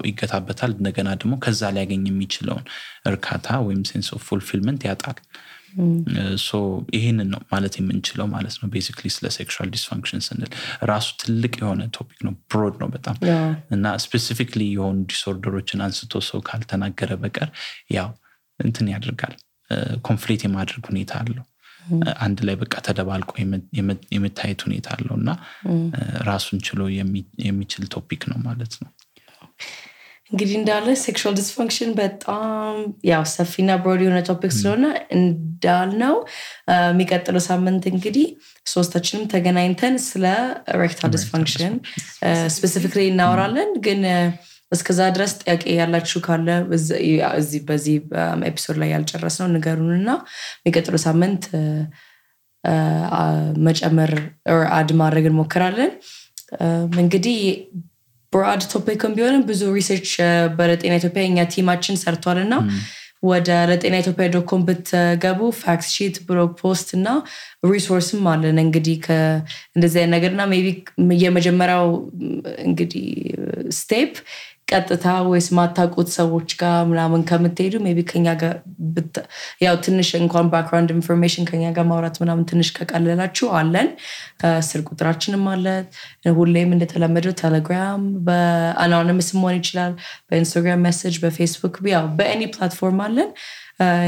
ይገታበታል። 0.05 0.73
እንደገና 0.77 1.09
ደግሞ 1.21 1.35
ከዛ 1.45 1.71
ሊያገኝ 1.75 2.05
የሚችለውን 2.09 2.65
እርካታ 3.07 3.57
ወይም 3.67 3.83
sense 3.91 4.09
of 4.17 4.23
fulfillment 4.29 4.83
ያጣል። 4.89 5.19
ይህንን 6.97 7.29
ነው 7.33 7.41
ማለት 7.51 7.75
የምንችለው 7.79 8.27
ማለት 8.35 8.55
ነው። 8.61 8.69
basically 8.75 9.07
ስለ 9.15 9.27
sexual 9.35 9.71
dysfunction 9.75 10.23
ስንል 10.27 10.51
ራሱ 10.91 11.09
ትልቅ 11.23 11.53
የሆነ 11.61 11.83
topic 11.97 12.21
ነው፣ 12.27 12.35
broad 12.51 12.77
ነው 12.83 12.89
በጣም 12.95 13.17
እና 13.71 13.95
specifically 14.05 14.63
የሆኑ 14.73 14.97
disorder 15.11 15.52
ኦችን 15.52 15.83
አንስቶ 15.87 16.23
ሰው 16.29 16.41
ካልተናገረ 16.49 17.13
በቀር 17.23 17.51
ያው 17.97 18.09
እንትን 18.61 18.89
ያደርጋል፣ 18.95 19.35
conflict 20.07 20.45
የማድረግ 20.47 20.83
ሁኔታ 20.91 21.13
አለው። 21.23 21.45
አንድ 22.23 22.39
ላይ 22.47 22.57
በቃ 22.61 22.75
ተደባልቆ 22.87 23.31
የመታየት 24.15 24.61
ሁኔታ 24.67 24.89
አለው 24.97 25.15
እና 25.21 25.31
ራሱን 26.29 26.59
ችሎ 26.67 26.81
የሚችል 27.45 27.85
topic 27.95 28.23
ነው 28.33 28.39
ማለት 28.47 28.75
ነው። 28.83 28.91
እንግዲህ 30.31 30.55
እንዳለ 30.59 30.87
sexual 31.03 31.35
dysfunction 31.39 31.91
በጣም 31.99 32.77
ያው 33.11 33.23
ሰፊና 33.33 33.71
broad 33.83 34.01
የሆነ 34.05 34.21
topic 34.29 34.53
ስለሆነ 34.57 34.87
እንዳልነው 35.19 36.15
የሚቀጥለው 36.87 37.43
ሳምንት 37.47 37.85
እንግዲህ 37.93 38.27
ሶስታችንም 38.67 39.29
ተገናኝተን 39.35 39.95
ስለ 40.07 40.25
erectile 40.75 41.13
dysfunction 41.17 41.75
specifically 42.57 43.05
እናወራለን። 43.13 43.71
ግን 43.87 44.03
እስከዛ 44.73 45.01
ድረስ 45.17 45.33
ጥያቄ 45.41 45.63
ያላችሁ 45.77 46.21
ካለ 46.25 46.49
እዚህ 47.39 47.61
በዚህ 47.69 47.97
episode 48.49 48.79
ላይ 48.83 48.89
ያልጨረስነው 48.95 49.49
ንገሩን 49.55 49.93
እና 50.01 50.11
የሚቀጥለው 50.59 51.01
ሳምንት 51.07 51.45
መጨመር 53.67 54.13
add 54.77 54.91
ማድረግ 55.01 55.27
እንሞክራለን። 55.31 55.93
እንግዲህ 57.01 57.39
broad 58.33 58.63
topic 58.73 59.02
ም 59.02 59.13
ቢሆንም 59.17 59.43
ብዙ 59.49 59.63
research 59.77 60.11
በለጤና 60.59 60.95
ኢትዮጵያ 61.01 61.25
እኛ 61.27 61.41
team 61.55 61.72
ኣችን 61.72 62.01
ሰርቷል 62.03 62.39
እና 62.43 62.55
ወደ 63.23 63.51
ለጤና 63.69 63.95
ኢትዮጵያ 64.03 64.27
.com 64.35 64.63
ብትገቡ 64.67 65.41
fact 65.61 65.87
sheet 65.95 66.17
blog 66.27 66.51
post 66.61 66.89
እና 66.97 67.07
resource 67.71 68.16
ም 68.16 68.27
አለን። 68.33 68.59
እንግዲህ 68.65 68.99
እንደዚህ 69.77 70.01
አይነት 70.03 70.13
ነገር 70.17 70.43
maybe 70.51 70.57
የመጀመሪያው 71.25 71.87
እንግዲህ 72.67 73.07
step 73.79 74.13
ቀጥታ 74.69 75.07
ወደ 75.29 75.47
ማታቁት 75.57 76.09
ሰዎች 76.17 76.49
ጋር 76.61 76.79
ምናምን 76.89 77.21
ከምትሄዱ 77.29 77.75
maybe 77.89 78.03
ከኛ 78.09 78.27
ጋር 78.41 78.55
ያው 79.65 79.75
ትንሽ 79.85 80.09
እንኳን 80.19 80.47
background 80.53 80.91
information 80.95 81.45
ከኛ 81.51 81.65
ጋር 81.77 81.85
ማውራት 81.91 82.17
ምናምን 82.23 82.47
ትንሽ 82.51 82.69
ከቀለላችሁ 82.77 83.49
አለን። 83.59 83.89
ስር 84.69 84.81
ቁጥራችንም 84.89 85.45
አለ። 85.53 85.67
ሁሌም 86.39 86.73
እንደተለመደው 86.77 87.35
ቴሌግራም 87.43 88.03
በ 88.27 88.45
anonymous 88.45 89.29
መሆን 89.37 89.57
ይችላል። 89.61 89.93
በኢንስታግራም 90.29 90.83
message 90.87 91.19
በፌስቡክ 91.25 91.77
ያው 91.95 92.07
በ 92.19 92.29
any 92.29 92.43
platform 92.55 93.01
አለን። 93.07 93.31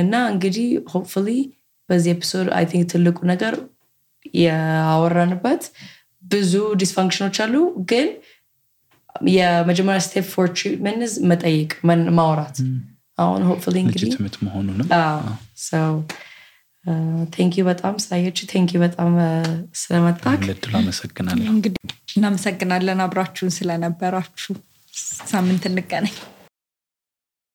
እና 0.02 0.14
እንግዲህ 0.32 0.66
hopefully 0.92 1.28
በዚህ 1.88 2.12
episode 2.16 2.48
I 2.56 2.66
think 2.70 2.86
ትልቁ 2.92 3.18
ነገር 3.32 3.54
ያወራንበት 4.40 5.62
ብዙ 6.24 6.52
dysfunction 6.80 7.21
ኦች 7.21 7.36
አሉ። 7.44 7.54
ግን 7.90 8.08
የመጀመሪያ 9.32 10.00
step 10.04 10.26
for 10.32 10.48
treatment 10.54 11.14
መጠየቅ 11.30 11.70
ማውራት። 12.18 12.58
አሁን 13.18 13.42
hopefully 13.48 13.76
እንግዲህ 13.84 14.10
ትምህርት 14.14 14.36
መሆኑንም 14.46 14.88
Thank 17.32 17.46
you 17.46 17.54
በጣም 17.66 17.94
ስላየሽ 18.02 18.38
thank 18.50 18.64
you 18.64 18.72
በጣም 18.82 19.12
ስለመጣክ። 19.80 20.40
ለዕድሉ 20.48 20.74
አመሰግናለሁ። 20.78 21.48
እንግዲህ 21.54 21.80
እናመሰግናለን 22.14 23.00
አብራችሁን 23.06 23.52
ስለነበራችሁ። 23.56 24.54
ሳምንት 25.30 25.64
እንገናኝ 25.70 26.14